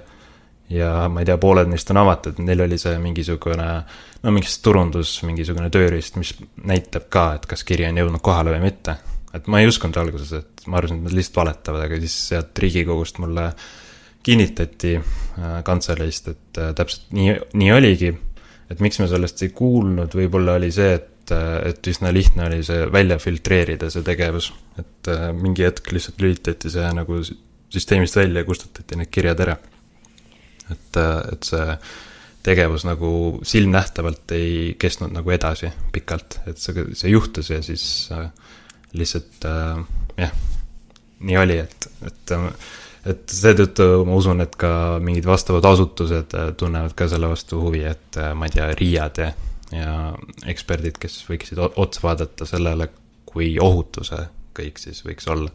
ja 0.72 1.10
ma 1.12 1.22
ei 1.22 1.28
tea, 1.28 1.38
pooled 1.42 1.70
neist 1.72 1.90
on 1.92 2.00
avatud, 2.02 2.40
neil 2.46 2.64
oli 2.66 2.80
see 2.80 2.96
mingisugune, 3.02 3.68
no 4.24 4.34
mingi 4.34 4.52
turundus, 4.64 5.14
mingisugune 5.28 5.70
tööriist, 5.74 6.18
mis 6.22 6.34
näitab 6.68 7.10
ka, 7.12 7.26
et 7.38 7.48
kas 7.50 7.66
kiri 7.68 7.88
on 7.90 8.00
jõudnud 8.00 8.24
kohale 8.24 8.56
või 8.56 8.70
mitte. 8.70 8.98
et 9.34 9.46
ma 9.48 9.62
ei 9.62 9.68
uskunud 9.68 9.96
alguses, 9.96 10.32
et 10.36 10.66
ma 10.68 10.80
arvasin, 10.80 10.98
et 11.00 11.08
nad 11.08 11.16
lihtsalt 11.16 11.38
valetavad, 11.40 11.86
aga 11.86 12.00
siis 12.04 12.16
sealt 12.32 12.60
Riigikogust 12.60 13.20
mulle 13.24 13.46
kinnitati 14.24 14.98
äh, 14.98 15.62
kantseleist, 15.64 16.28
et 16.28 16.60
äh, 16.60 16.74
täpselt 16.76 17.08
nii, 17.16 17.38
nii 17.58 17.72
oligi. 17.72 18.12
Et 18.72 18.84
miks 18.84 19.02
me 19.02 19.08
sellest 19.12 19.44
ei 19.44 19.52
kuulnud, 19.56 20.14
võib-olla 20.16 20.56
oli 20.60 20.72
see, 20.74 20.96
et, 21.00 21.34
äh, 21.36 21.58
et 21.72 21.92
üsna 21.92 22.14
lihtne 22.16 22.48
oli 22.48 22.62
see 22.68 22.88
välja 22.92 23.20
filtreerida, 23.22 23.92
see 23.92 24.06
tegevus. 24.08 24.54
et 24.80 25.12
äh, 25.12 25.30
mingi 25.36 25.68
hetk 25.68 25.92
lihtsalt 25.92 26.24
lülitati 26.24 26.72
see 26.72 26.94
nagu 26.96 27.20
süsteemist 27.72 28.16
välja 28.16 28.42
ja 28.42 28.48
kustutati 28.48 28.98
need 29.00 29.12
kirjad 29.12 29.44
ära 29.46 29.60
et, 30.72 31.00
et 31.34 31.48
see 31.48 31.76
tegevus 32.46 32.86
nagu 32.88 33.12
silmnähtavalt 33.46 34.34
ei 34.34 34.54
kestnud 34.82 35.14
nagu 35.14 35.34
edasi 35.34 35.70
pikalt, 35.94 36.40
et 36.50 36.62
see, 36.62 36.88
see 36.98 37.12
juhtus 37.14 37.52
ja 37.54 37.60
siis 37.66 37.84
äh, 38.16 38.32
lihtsalt 38.98 39.46
äh, 39.46 39.84
jah, 40.18 40.34
nii 41.22 41.38
oli, 41.38 41.60
et, 41.62 41.90
et 42.08 42.34
äh, 42.38 42.48
et 43.06 43.34
seetõttu 43.34 44.04
ma 44.06 44.18
usun, 44.20 44.44
et 44.44 44.56
ka 44.60 45.00
mingid 45.04 45.26
vastavad 45.26 45.66
asutused 45.72 46.36
äh, 46.38 46.52
tunnevad 46.58 46.94
ka 46.98 47.08
selle 47.10 47.32
vastu 47.32 47.62
huvi, 47.64 47.84
et 47.90 48.20
äh, 48.22 48.34
ma 48.38 48.50
ei 48.50 48.56
tea, 48.56 48.68
RIA-d 48.78 49.24
ja, 49.24 49.32
ja 49.74 49.96
eksperdid, 50.52 51.00
kes 51.02 51.22
võiksid 51.30 51.62
otsa 51.62 52.06
vaadata 52.06 52.46
sellele, 52.50 52.92
kui 53.26 53.56
ohutu 53.62 54.06
see 54.06 54.22
kõik 54.58 54.82
siis 54.82 55.02
võiks 55.06 55.28
olla. 55.32 55.50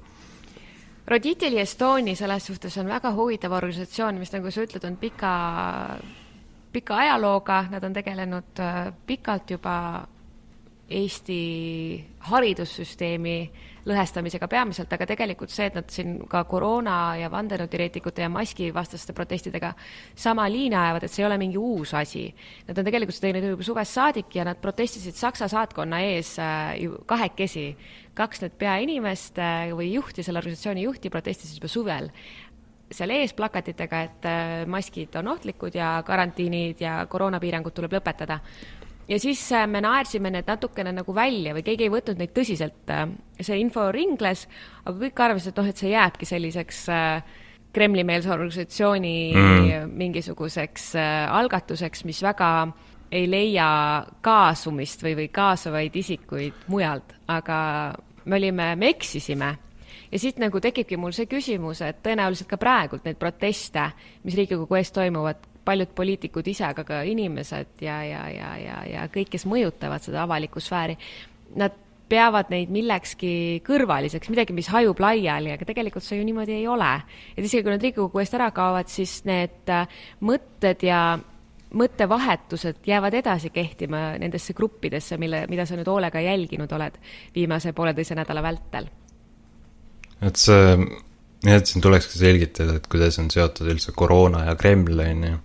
Roditili 1.07 1.61
Estonia 1.63 2.19
selles 2.19 2.49
suhtes 2.49 2.75
on 2.83 2.89
väga 2.91 3.13
huvitav 3.15 3.53
organisatsioon, 3.55 4.19
mis 4.19 4.33
nagu 4.35 4.51
sa 4.51 4.65
ütled, 4.67 4.83
on 4.89 4.97
pika, 4.99 5.33
pika 6.75 6.99
ajalooga, 7.05 7.61
nad 7.71 7.85
on 7.87 7.95
tegelenud 7.95 8.63
äh, 8.65 8.83
pikalt 9.07 9.55
juba 9.55 9.77
Eesti 10.87 11.39
haridussüsteemi 12.31 13.39
lõhestamisega 13.87 14.49
peamiselt, 14.51 14.93
aga 14.93 15.07
tegelikult 15.09 15.53
see, 15.53 15.69
et 15.71 15.77
nad 15.79 15.91
siin 15.93 16.17
ka 16.31 16.43
koroona 16.49 17.17
ja 17.21 17.31
vandenõuteoreetikute 17.33 18.25
ja 18.25 18.31
maskivastaste 18.33 19.15
protestidega 19.17 19.73
sama 20.19 20.49
liini 20.51 20.77
ajavad, 20.79 21.07
et 21.07 21.15
see 21.15 21.23
ei 21.23 21.29
ole 21.29 21.39
mingi 21.41 21.61
uus 21.61 21.95
asi. 21.99 22.27
Nad 22.67 22.79
on 22.79 22.89
tegelikult 22.89 23.17
seda 23.17 23.31
teinud 23.31 23.55
juba 23.55 23.69
suvest 23.69 23.99
saadik 23.99 24.35
ja 24.39 24.47
nad 24.49 24.61
protestisid 24.63 25.15
Saksa 25.17 25.49
saatkonna 25.53 26.03
ees 26.09 26.35
äh, 26.43 26.75
kahekesi. 27.07 27.69
kaks 28.17 28.41
need 28.41 28.55
peainimest 28.57 29.39
äh, 29.39 29.71
või 29.77 29.91
juhti, 29.93 30.23
selle 30.25 30.41
organisatsiooni 30.41 30.87
juhti 30.87 31.11
protestisid 31.13 31.61
juba 31.61 31.69
suvel 31.69 32.11
seal 32.93 33.11
ees 33.11 33.33
plakatitega, 33.35 34.01
et 34.07 34.27
äh, 34.31 34.65
maskid 34.71 35.15
on 35.19 35.29
ohtlikud 35.35 35.75
ja 35.75 36.03
karantiinid 36.07 36.81
ja 36.81 37.01
koroonapiirangud 37.11 37.75
tuleb 37.75 37.97
lõpetada 37.99 38.39
ja 39.09 39.19
siis 39.23 39.41
äh, 39.53 39.67
me 39.71 39.81
naersime 39.85 40.31
need 40.35 40.49
natukene 40.49 40.93
nagu 40.95 41.15
välja 41.15 41.55
või 41.57 41.65
keegi 41.67 41.87
ei 41.87 41.93
võtnud 41.93 42.21
neid 42.21 42.33
tõsiselt. 42.37 42.95
see 43.41 43.59
info 43.61 43.91
ringles, 43.93 44.47
aga 44.85 44.97
kõik 44.99 45.21
arvasid, 45.29 45.53
et 45.53 45.61
noh, 45.61 45.69
et 45.69 45.83
see 45.83 45.93
jääbki 45.93 46.27
selliseks 46.27 46.89
äh, 46.89 47.37
Kremli-meelse 47.77 48.31
organisatsiooni 48.33 49.17
mm. 49.35 49.91
mingisuguseks 50.01 50.95
äh, 50.97 51.27
algatuseks, 51.29 52.07
mis 52.09 52.23
väga 52.25 52.51
ei 53.13 53.29
leia 53.31 53.69
kaasumist 54.25 55.05
või, 55.05 55.15
või 55.21 55.29
kaasavaid 55.33 55.95
isikuid 55.97 56.67
mujalt, 56.73 57.15
aga 57.31 57.59
me 58.25 58.41
olime, 58.41 58.73
me 58.77 58.91
eksisime 58.91 59.53
ja 60.11 60.19
siit 60.19 60.41
nagu 60.43 60.61
tekibki 60.63 60.99
mul 60.99 61.15
see 61.15 61.29
küsimus, 61.31 61.83
et 61.85 62.01
tõenäoliselt 62.05 62.49
ka 62.51 62.59
praegult 62.61 63.07
neid 63.07 63.19
proteste, 63.21 63.91
mis 64.25 64.37
Riigikogu 64.39 64.79
ees 64.79 64.93
toimuvad, 64.95 65.47
paljud 65.67 65.91
poliitikud 65.99 66.47
ise, 66.49 66.65
aga 66.69 66.85
ka 66.87 67.01
inimesed 67.07 67.83
ja, 67.85 67.99
ja, 68.07 68.23
ja, 68.33 68.53
ja, 68.61 68.79
ja 68.91 69.09
kõik, 69.13 69.33
kes 69.35 69.47
mõjutavad 69.51 70.05
seda 70.05 70.23
avalikku 70.25 70.63
sfääri, 70.63 70.97
nad 71.59 71.75
peavad 72.07 72.53
neid 72.55 72.71
millekski 72.71 73.63
kõrvaliseks, 73.67 74.31
midagi, 74.31 74.55
mis 74.55 74.71
hajub 74.71 75.01
laiali, 75.03 75.51
aga 75.55 75.67
tegelikult 75.67 76.07
see 76.07 76.21
ju 76.21 76.27
niimoodi 76.27 76.55
ei 76.55 76.69
ole. 76.71 76.93
et 77.35 77.45
isegi 77.45 77.67
kui 77.67 77.75
nad 77.75 77.83
Riigikogu 77.83 78.23
eest 78.23 78.37
ära 78.39 78.53
kaovad, 78.55 78.91
siis 78.93 79.25
need 79.27 79.73
äh, 79.75 79.89
mõtted 80.23 80.87
ja 80.87 81.19
mõttevahetused 81.77 82.87
jäävad 82.87 83.15
edasi 83.19 83.51
kehtima 83.51 84.13
nendesse 84.23 84.55
gruppidesse, 84.55 85.19
mille, 85.19 85.45
mida 85.51 85.67
sa 85.67 85.75
nüüd 85.75 85.91
hoolega 85.91 86.23
jälginud 86.23 86.71
oled 86.73 86.95
viimase 87.35 87.75
pooleteise 87.75 88.15
nädala 88.15 88.45
vältel 88.47 88.87
et 90.25 90.41
see, 90.41 90.77
jah, 91.45 91.59
et 91.59 91.71
siin 91.71 91.85
tulekski 91.85 92.21
selgitada, 92.21 92.79
et 92.79 92.87
kuidas 92.91 93.19
on 93.23 93.29
seotud 93.33 93.69
üldse 93.73 93.95
koroona 93.97 94.47
ja 94.49 94.57
Kreml, 94.59 95.03
on 95.05 95.27
ju. 95.31 95.43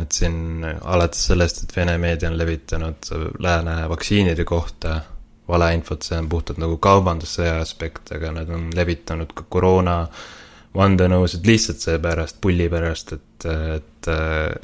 Et 0.00 0.12
siin 0.12 0.64
alates 0.64 1.26
sellest, 1.28 1.64
et 1.64 1.76
Vene 1.76 1.96
meedia 2.02 2.30
on 2.30 2.38
levitanud 2.38 3.10
lääne 3.38 3.76
vaktsiinide 3.88 4.44
kohta 4.44 5.00
valeinfot, 5.48 6.02
see 6.02 6.18
on 6.18 6.28
puhtalt 6.28 6.58
nagu 6.62 6.78
kaubandussõja 6.82 7.58
aspekt, 7.60 8.12
aga 8.16 8.32
nad 8.32 8.50
on 8.50 8.70
levitanud 8.74 9.34
ka 9.36 9.44
koroona 9.48 9.98
vandenõusid 10.74 11.46
lihtsalt 11.46 11.84
seepärast, 11.84 12.40
pulli 12.42 12.66
pärast, 12.72 13.12
et, 13.14 13.46
et 13.76 14.08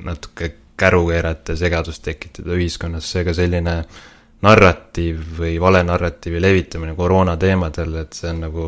natuke 0.03 0.55
käru 0.81 1.05
keerata 1.11 1.55
ja 1.55 1.61
segadust 1.61 2.03
tekitada 2.03 2.57
ühiskonnas, 2.57 3.11
seega 3.13 3.35
selline 3.37 3.77
narratiiv 4.41 5.21
või 5.37 5.59
valenarratiivi 5.61 6.41
levitamine 6.41 6.95
koroona 6.97 7.37
teemadel, 7.37 7.99
et 8.01 8.17
see 8.17 8.31
on 8.33 8.41
nagu 8.47 8.65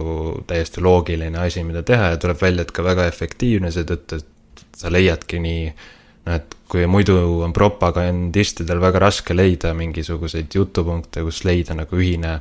täiesti 0.46 0.84
loogiline 0.84 1.40
asi, 1.40 1.64
mida 1.64 1.82
teha 1.86 2.12
ja 2.12 2.20
tuleb 2.20 2.42
välja, 2.42 2.66
et 2.66 2.76
ka 2.76 2.84
väga 2.84 3.08
efektiivne 3.08 3.72
seetõttu, 3.72 4.20
et 4.20 4.64
sa 4.76 4.92
leiadki 4.92 5.40
nii 5.40 5.64
noh, 5.72 5.88
et 6.26 6.56
kui 6.70 6.86
muidu 6.86 7.16
on 7.44 7.52
propagandistidel 7.52 8.80
väga 8.80 9.02
raske 9.08 9.34
leida 9.34 9.72
mingisuguseid 9.76 10.54
jutupunkte, 10.54 11.24
kus 11.26 11.42
leida 11.44 11.76
nagu 11.76 11.98
ühine, 11.98 12.38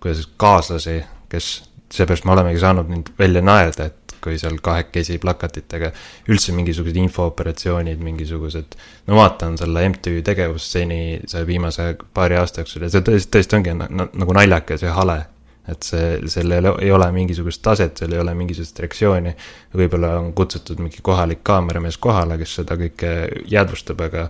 kuidas 0.00 0.26
kaaslasi, 0.40 1.00
kes, 1.30 1.50
seepärast 1.92 2.26
me 2.26 2.34
olemegi 2.34 2.62
saanud 2.62 2.90
nüüd 2.90 3.10
välja 3.18 3.42
naerda, 3.44 3.90
et 3.90 4.16
kui 4.20 4.36
seal 4.40 4.58
kahekesi 4.62 5.18
plakatitega 5.20 5.90
üldse 6.28 6.52
mingisugused 6.52 6.96
infooperatsioonid, 7.00 8.00
mingisugused, 8.04 8.76
no 9.08 9.16
vaatan 9.16 9.56
selle 9.60 9.86
MTÜ 9.88 10.20
tegevust 10.26 10.76
seni, 10.76 11.20
see 11.30 11.46
viimase 11.48 11.94
paari 12.14 12.36
aasta 12.40 12.64
jooksul 12.64 12.84
ja 12.84 12.92
see 12.92 13.04
tõesti, 13.06 13.30
tõesti 13.36 13.60
ongi 13.60 13.76
nagu 13.80 14.36
naljakas 14.36 14.84
ja 14.84 14.96
hale 14.98 15.22
et 15.70 15.86
see, 15.86 16.44
ole, 16.58 16.74
ei 16.82 16.92
ole 16.92 17.10
mingisugust 17.14 17.62
taset, 17.62 17.96
seal 17.98 18.14
ei 18.16 18.22
ole 18.22 18.34
mingisugust 18.34 18.78
reaktsiooni. 18.84 19.34
võib-olla 19.76 20.16
on 20.20 20.32
kutsutud 20.36 20.80
mingi 20.82 21.02
kohalik 21.02 21.44
kaameramees 21.46 21.98
kohale, 21.98 22.38
kes 22.38 22.56
seda 22.60 22.78
kõike 22.80 23.12
jäädvustab, 23.50 24.08
aga 24.08 24.28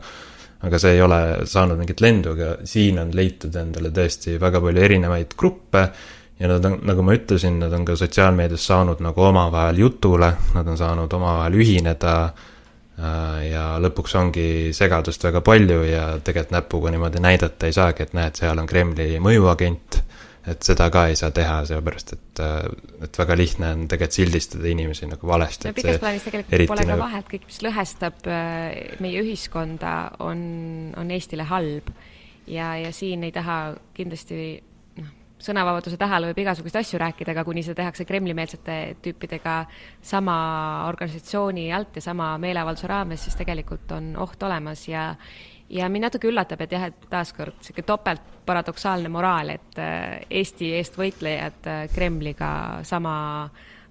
aga 0.60 0.78
see 0.78 0.96
ei 0.98 1.00
ole 1.02 1.20
saanud 1.48 1.78
mingit 1.80 2.02
lendu, 2.04 2.34
aga 2.36 2.66
siin 2.68 2.98
on 3.00 3.14
leitud 3.16 3.54
endale 3.56 3.92
tõesti 3.96 4.36
väga 4.40 4.60
palju 4.60 4.82
erinevaid 4.84 5.32
gruppe 5.40 5.86
ja 6.40 6.48
nad 6.48 6.64
on, 6.64 6.78
nagu 6.88 7.04
ma 7.04 7.16
ütlesin, 7.16 7.58
nad 7.62 7.72
on 7.76 7.84
ka 7.88 7.96
sotsiaalmeedias 8.00 8.66
saanud 8.68 9.00
nagu 9.04 9.24
omavahel 9.24 9.80
jutule, 9.86 10.32
nad 10.54 10.68
on 10.68 10.78
saanud 10.80 11.12
omavahel 11.16 11.56
ühineda 11.60 12.14
äh, 12.28 13.50
ja 13.50 13.64
lõpuks 13.80 14.16
ongi 14.20 14.48
segadust 14.76 15.24
väga 15.24 15.40
palju 15.44 15.82
ja 15.88 16.04
tegelikult 16.18 16.56
näpuga 16.56 16.92
niimoodi 16.92 17.24
näidata 17.24 17.68
ei 17.68 17.76
saagi, 17.76 18.08
et 18.08 18.16
näed, 18.16 18.40
seal 18.40 18.60
on 18.60 18.68
Kremli 18.68 19.14
mõjuagent 19.20 20.00
et 20.48 20.64
seda 20.64 20.86
ka 20.92 21.04
ei 21.10 21.16
saa 21.18 21.32
teha, 21.34 21.58
sellepärast 21.68 22.14
et, 22.16 22.40
äh, 22.40 23.04
et 23.04 23.18
väga 23.20 23.36
lihtne 23.36 23.72
on 23.74 23.84
tegelikult 23.90 24.16
sildistada 24.16 24.70
inimesi 24.70 25.08
nagu 25.10 25.28
valesti. 25.28 25.68
no 25.68 25.76
pikas 25.76 26.00
plaanis 26.00 26.24
tegelikult 26.24 26.72
pole 26.72 26.86
ka 26.86 26.94
nagu... 26.94 27.02
vahet, 27.02 27.28
kõik, 27.28 27.44
mis 27.50 27.60
lõhestab 27.66 28.30
äh, 28.30 28.96
meie 29.04 29.20
ühiskonda, 29.24 29.94
on, 30.24 30.40
on 31.00 31.12
Eestile 31.12 31.46
halb. 31.50 31.92
ja, 32.48 32.72
ja 32.80 32.92
siin 32.96 33.26
ei 33.28 33.34
taha 33.36 33.60
kindlasti 33.96 34.40
noh, 35.02 35.12
sõnavabaduse 35.44 36.00
tähele 36.00 36.32
võib 36.32 36.42
igasuguseid 36.46 36.80
asju 36.80 37.04
rääkida, 37.04 37.36
aga 37.36 37.44
kuni 37.44 37.66
seda 37.66 37.82
tehakse 37.82 38.08
Kremli-meelsete 38.08 38.80
tüüpidega 39.04 39.60
sama 40.00 40.40
organisatsiooni 40.88 41.68
alt 41.76 42.00
ja 42.00 42.08
sama 42.08 42.32
meeleavalduse 42.40 42.88
raames, 42.88 43.28
siis 43.28 43.36
tegelikult 43.36 43.92
on 43.92 44.14
oht 44.24 44.48
olemas 44.48 44.88
ja 44.88 45.10
ja 45.70 45.88
mind 45.88 46.08
natuke 46.08 46.28
üllatab, 46.30 46.62
et 46.64 46.72
jah, 46.74 46.88
et 46.90 47.08
taaskord 47.10 47.56
niisugune 47.60 47.86
topelt 47.86 48.30
paradoksaalne 48.46 49.10
moraal, 49.12 49.54
et 49.54 49.80
äh, 49.80 50.20
Eesti 50.40 50.72
eest 50.78 50.98
võitlejad 50.98 51.68
äh, 51.70 51.82
Kremliga 51.94 52.52
sama 52.86 53.14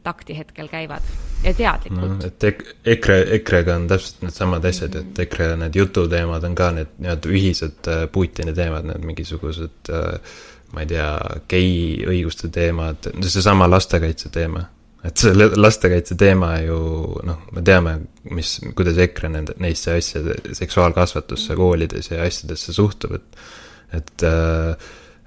takti 0.04 0.38
hetkel 0.38 0.70
käivad. 0.72 1.06
Ja 1.44 1.54
teadlikult. 1.56 2.20
No,. 2.20 2.28
et 2.28 2.48
ek-, 2.52 2.66
EKRE, 2.96 3.20
EKRE-ga 3.40 3.76
on 3.80 3.88
täpselt 3.92 4.24
needsamad 4.26 4.66
asjad, 4.70 4.96
et 5.02 5.22
EKRE 5.26 5.54
need 5.64 5.76
jututeemad 5.80 6.48
on 6.48 6.56
ka 6.58 6.72
need 6.76 6.96
nii-öelda 6.98 7.36
ühised 7.36 7.92
äh, 7.92 8.06
Putini 8.12 8.56
teemad, 8.56 8.88
need 8.90 9.06
mingisugused 9.12 9.94
ma 10.70 10.84
ei 10.84 10.90
tea, 10.92 11.14
gei 11.50 11.70
õiguste 12.06 12.52
teemad, 12.54 13.10
seesama 13.26 13.66
lastekaitse 13.72 14.30
teema 14.34 14.68
et 15.08 15.22
see 15.22 15.32
lastekaitse 15.36 16.18
teema 16.20 16.56
ju 16.64 16.80
noh, 17.28 17.46
me 17.56 17.64
teame, 17.66 17.96
mis, 18.36 18.58
kuidas 18.76 19.00
EKRE 19.00 19.32
nende, 19.32 19.56
neisse 19.64 19.96
asjade, 19.96 20.36
seksuaalkasvatusse 20.58 21.56
koolides 21.60 22.12
ja 22.12 22.26
asjadesse 22.26 22.76
suhtub, 22.76 23.16
et 23.20 23.40
et, 23.96 24.24
äh, 24.24 24.76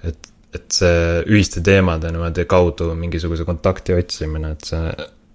et, 0.07 0.29
et 0.55 0.77
see 0.77 1.23
ühiste 1.27 1.63
teemade 1.65 2.11
niimoodi 2.13 2.45
kaudu 2.47 2.93
mingisuguse 2.95 3.43
kontakti 3.47 3.95
otsimine, 3.97 4.53
et 4.55 4.69
see 4.69 4.93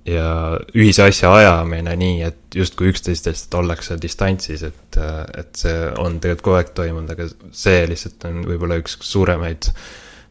ja 0.08 0.28
ühise 0.72 1.04
asja 1.04 1.30
ajamine 1.36 1.94
nii, 2.00 2.20
et 2.24 2.56
justkui 2.56 2.92
üksteistest 2.92 3.52
ollakse 3.58 3.98
distantsis, 4.00 4.62
et, 4.64 4.98
et 5.36 5.50
see 5.58 5.74
on 6.00 6.16
tegelikult 6.22 6.46
kogu 6.46 6.60
aeg 6.60 6.70
toimunud, 6.76 7.12
aga 7.12 7.28
see 7.52 7.82
lihtsalt 7.90 8.28
on 8.30 8.44
võib-olla 8.48 8.78
üks 8.80 8.96
suuremaid 9.04 9.68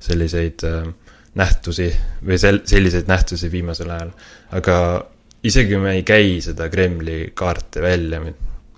selliseid 0.08 0.66
äh, 0.68 0.88
nähtusi 1.38 1.88
või 2.26 2.40
sel-, 2.42 2.64
selliseid 2.66 3.10
nähtusi 3.10 3.52
viimasel 3.52 3.94
ajal. 3.94 4.12
aga 4.58 4.78
isegi 5.48 5.74
kui 5.76 5.84
me 5.84 5.96
ei 5.98 6.04
käi 6.08 6.38
seda 6.44 6.70
Kremli 6.70 7.32
kaarte 7.38 7.82
välja, 7.82 8.22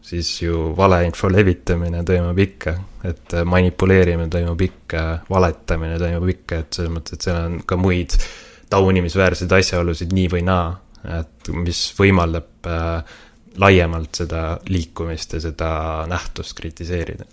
siis 0.09 0.31
ju 0.41 0.73
valeinfo 0.77 1.29
levitamine 1.31 2.03
toimub 2.05 2.39
ikka, 2.39 2.75
et 3.07 3.37
manipuleerimine 3.45 4.29
toimub 4.31 4.61
ikka, 4.65 5.05
valetamine 5.29 5.99
toimub 6.01 6.29
ikka, 6.35 6.63
et 6.63 6.79
selles 6.79 6.93
mõttes, 6.93 7.15
et 7.17 7.27
seal 7.27 7.41
on 7.45 7.57
ka 7.67 7.77
muid 7.79 8.15
taunimisväärseid 8.69 9.53
asjaolusid 9.59 10.13
nii 10.13 10.27
või 10.33 10.43
naa, 10.45 10.73
et 11.19 11.51
mis 11.55 11.83
võimaldab 11.97 12.69
äh, 12.69 13.17
laiemalt 13.59 14.21
seda 14.21 14.43
liikumist 14.69 15.33
ja 15.37 15.41
seda 15.43 15.71
nähtust 16.09 16.57
kritiseerida. 16.57 17.25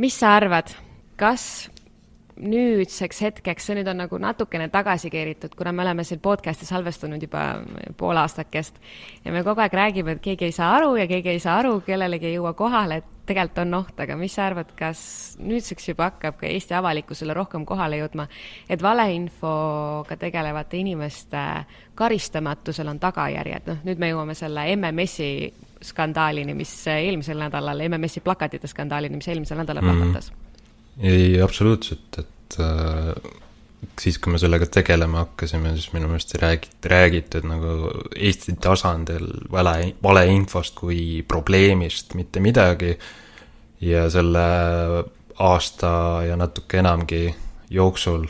mis 0.00 0.16
sa 0.16 0.36
arvad, 0.38 0.70
kas 1.20 1.68
nüüdseks 2.40 3.20
hetkeks, 3.26 3.68
see 3.68 3.76
nüüd 3.78 3.88
on 3.90 4.00
nagu 4.02 4.18
natukene 4.20 4.68
tagasi 4.72 5.10
keeritud, 5.12 5.54
kuna 5.58 5.72
me 5.76 5.84
oleme 5.84 6.04
siin 6.06 6.20
podcast'i 6.24 6.66
salvestanud 6.68 7.22
juba 7.22 7.44
pool 8.00 8.18
aastakest. 8.20 8.80
Ja 9.24 9.32
me 9.34 9.44
kogu 9.46 9.62
aeg 9.64 9.76
räägime, 9.76 10.16
et 10.16 10.24
keegi 10.24 10.48
ei 10.48 10.56
saa 10.56 10.72
aru 10.78 10.94
ja 11.00 11.06
keegi 11.10 11.34
ei 11.34 11.42
saa 11.42 11.58
aru, 11.60 11.78
kellelegi 11.86 12.30
ei 12.30 12.38
jõua 12.38 12.54
kohale, 12.58 13.00
et 13.00 13.16
tegelikult 13.30 13.60
on 13.62 13.78
oht, 13.78 14.00
aga 14.02 14.16
mis 14.18 14.34
sa 14.34 14.48
arvad, 14.48 14.72
kas 14.78 15.00
nüüdseks 15.38 15.90
juba 15.92 16.08
hakkab 16.10 16.40
ka 16.40 16.48
Eesti 16.48 16.74
avalikkusele 16.74 17.36
rohkem 17.36 17.64
kohale 17.68 18.00
jõudma, 18.00 18.26
et 18.68 18.82
valeinfoga 18.82 20.16
tegelevate 20.18 20.80
inimeste 20.80 21.44
karistamatusel 21.94 22.90
on 22.90 23.00
tagajärjed, 23.02 23.70
noh, 23.70 23.82
nüüd 23.86 24.02
me 24.02 24.10
jõuame 24.10 24.34
selle 24.38 24.66
MMS-i 24.74 25.50
skandaalini, 25.90 26.56
mis 26.56 26.72
eelmisel 26.90 27.40
nädalal, 27.40 27.86
MMS-i 27.88 28.24
plakatite 28.24 28.70
skandaalini, 28.70 29.20
mis 29.20 29.28
eelmisel 29.30 29.62
nädalal 29.62 29.86
plahvatas 29.86 30.30
mm 30.30 30.36
-hmm 30.36 30.39
ei, 31.00 31.40
absoluutselt, 31.42 32.18
et 32.18 32.56
äh, 32.60 33.14
siis, 34.00 34.18
kui 34.18 34.32
me 34.34 34.40
sellega 34.40 34.66
tegelema 34.70 35.24
hakkasime, 35.24 35.72
siis 35.76 35.92
minu 35.94 36.10
meelest 36.10 36.34
ei 36.36 36.42
räägitud, 36.42 36.90
räägitud 36.92 37.48
nagu 37.48 37.74
Eesti 38.16 38.56
tasandil 38.60 39.28
vale, 39.52 39.94
valeinfost 40.02 40.76
kui 40.80 41.24
probleemist 41.28 42.14
mitte 42.18 42.40
midagi. 42.40 42.98
ja 43.80 44.10
selle 44.12 44.40
aasta 45.40 45.90
ja 46.28 46.36
natuke 46.36 46.78
enamgi 46.78 47.34
jooksul 47.70 48.26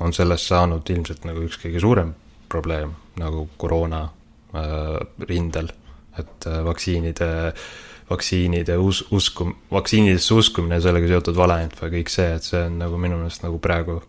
on 0.00 0.12
sellest 0.12 0.50
saanud 0.50 0.90
ilmselt 0.92 1.24
nagu 1.24 1.40
üks 1.46 1.56
kõige 1.62 1.80
suurem 1.80 2.12
probleem 2.52 2.92
nagu 3.16 3.46
koroona 3.56 4.02
äh, 4.04 4.98
rindel, 5.28 5.70
et 6.18 6.46
äh, 6.46 6.60
vaktsiinide 6.64 7.30
äh, 7.48 7.62
vaktsiinide 8.10 8.76
us-, 8.78 9.04
usku-, 9.14 9.50
vaktsiinidesse 9.72 10.34
uskumine 10.34 10.80
sellega 10.82 11.10
seotud 11.12 11.36
valeinfo 11.38 11.86
ja 11.86 11.94
kõik 11.94 12.10
see, 12.12 12.32
et 12.36 12.46
see 12.46 12.64
on 12.66 12.80
nagu 12.82 12.98
minu 13.00 13.20
meelest 13.20 13.44
nagu 13.46 13.60
praegu 13.62 14.00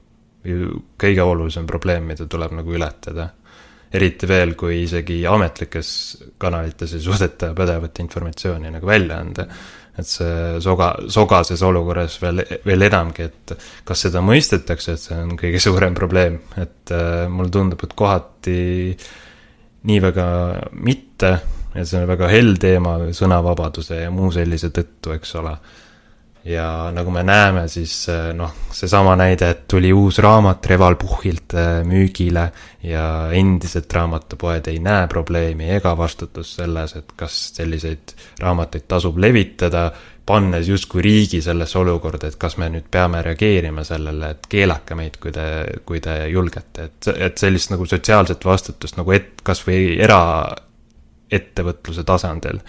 kõige 0.41 1.21
olulisem 1.21 1.67
probleem, 1.69 2.07
mida 2.09 2.25
tuleb 2.25 2.55
nagu 2.57 2.73
ületada. 2.73 3.29
eriti 3.91 4.27
veel, 4.27 4.53
kui 4.55 4.83
isegi 4.85 5.17
ametlikes 5.27 5.87
kanalites 6.39 6.93
ei 6.95 7.01
suudeta 7.03 7.49
pädevat 7.53 7.99
informatsiooni 7.99 8.71
nagu 8.71 8.87
välja 8.87 9.19
anda. 9.19 9.47
et 9.99 10.07
see 10.07 10.59
soga, 10.63 10.95
sogases 11.07 11.61
olukorras 11.61 12.15
veel, 12.21 12.41
veel 12.65 12.81
enamgi, 12.81 13.23
et 13.23 13.53
kas 13.83 14.05
seda 14.07 14.21
mõistetakse, 14.23 14.93
et 14.93 14.99
see 14.99 15.17
on 15.19 15.35
kõige 15.37 15.59
suurem 15.59 15.93
probleem, 15.93 16.39
et 16.57 16.93
äh, 16.95 17.27
mulle 17.29 17.51
tundub, 17.51 17.83
et 17.83 17.93
kohati 17.93 18.95
nii 19.83 19.99
väga 20.01 20.27
mitte 20.71 21.33
et 21.75 21.88
see 21.88 22.01
on 22.01 22.10
väga 22.10 22.27
hell 22.31 22.57
teema 22.60 22.97
sõnavabaduse 23.15 24.03
ja 24.03 24.12
muu 24.12 24.31
sellise 24.36 24.71
tõttu, 24.75 25.15
eks 25.15 25.36
ole. 25.39 25.55
ja 26.43 26.89
nagu 26.89 27.12
me 27.13 27.21
näeme, 27.23 27.67
siis 27.69 27.93
eh, 28.10 28.31
noh, 28.34 28.53
seesama 28.73 29.13
näide, 29.15 29.49
et 29.53 29.67
tuli 29.69 29.91
uus 29.93 30.17
raamat 30.23 30.65
Reval 30.71 30.95
Puhhilt 30.97 31.53
eh, 31.53 31.84
müügile 31.86 32.47
ja 32.84 33.03
endiselt 33.38 33.93
raamatupoed 33.93 34.71
ei 34.71 34.79
näe 34.81 35.05
probleemi 35.07 35.69
ega 35.75 35.93
vastutust 35.97 36.57
selles, 36.57 36.95
et 36.97 37.13
kas 37.15 37.38
selliseid 37.60 38.15
raamatuid 38.41 38.88
tasub 38.89 39.21
levitada, 39.21 39.91
pannes 40.25 40.67
justkui 40.67 41.01
riigi 41.05 41.41
sellesse 41.41 41.77
olukorda, 41.77 42.31
et 42.31 42.39
kas 42.41 42.57
me 42.57 42.71
nüüd 42.73 42.89
peame 42.91 43.21
reageerima 43.25 43.86
sellele, 43.86 44.34
et 44.34 44.49
keelake 44.49 44.97
meid, 44.97 45.21
kui 45.21 45.31
te, 45.36 45.45
kui 45.86 46.01
te 46.01 46.17
julgete, 46.31 46.89
et, 46.89 47.13
et 47.29 47.38
sellist 47.38 47.73
nagu 47.73 47.86
sotsiaalset 47.86 48.45
vastutust 48.45 48.97
nagu 48.97 49.13
et 49.13 49.45
kas 49.45 49.62
või 49.67 49.95
era 50.01 50.21
ettevõtluse 51.32 52.04
tasandil 52.04 52.60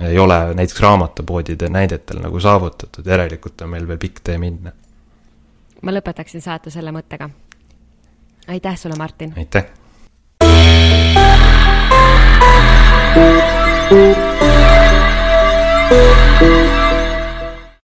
ei 0.00 0.18
ole 0.18 0.54
näiteks 0.54 0.80
raamatupoodide 0.80 1.68
näidetel 1.72 2.20
nagu 2.20 2.40
saavutatud, 2.40 3.06
järelikult 3.06 3.60
on 3.64 3.72
meil 3.72 3.88
veel 3.88 3.98
pikk 3.98 4.20
tee 4.24 4.38
minna. 4.38 4.72
ma 5.82 5.92
lõpetaksin 5.92 6.40
saate 6.44 6.70
selle 6.70 6.92
mõttega. 6.92 7.30
aitäh 8.48 8.76
sulle, 8.76 8.96
Martin! 8.98 9.34
aitäh! 9.36 9.64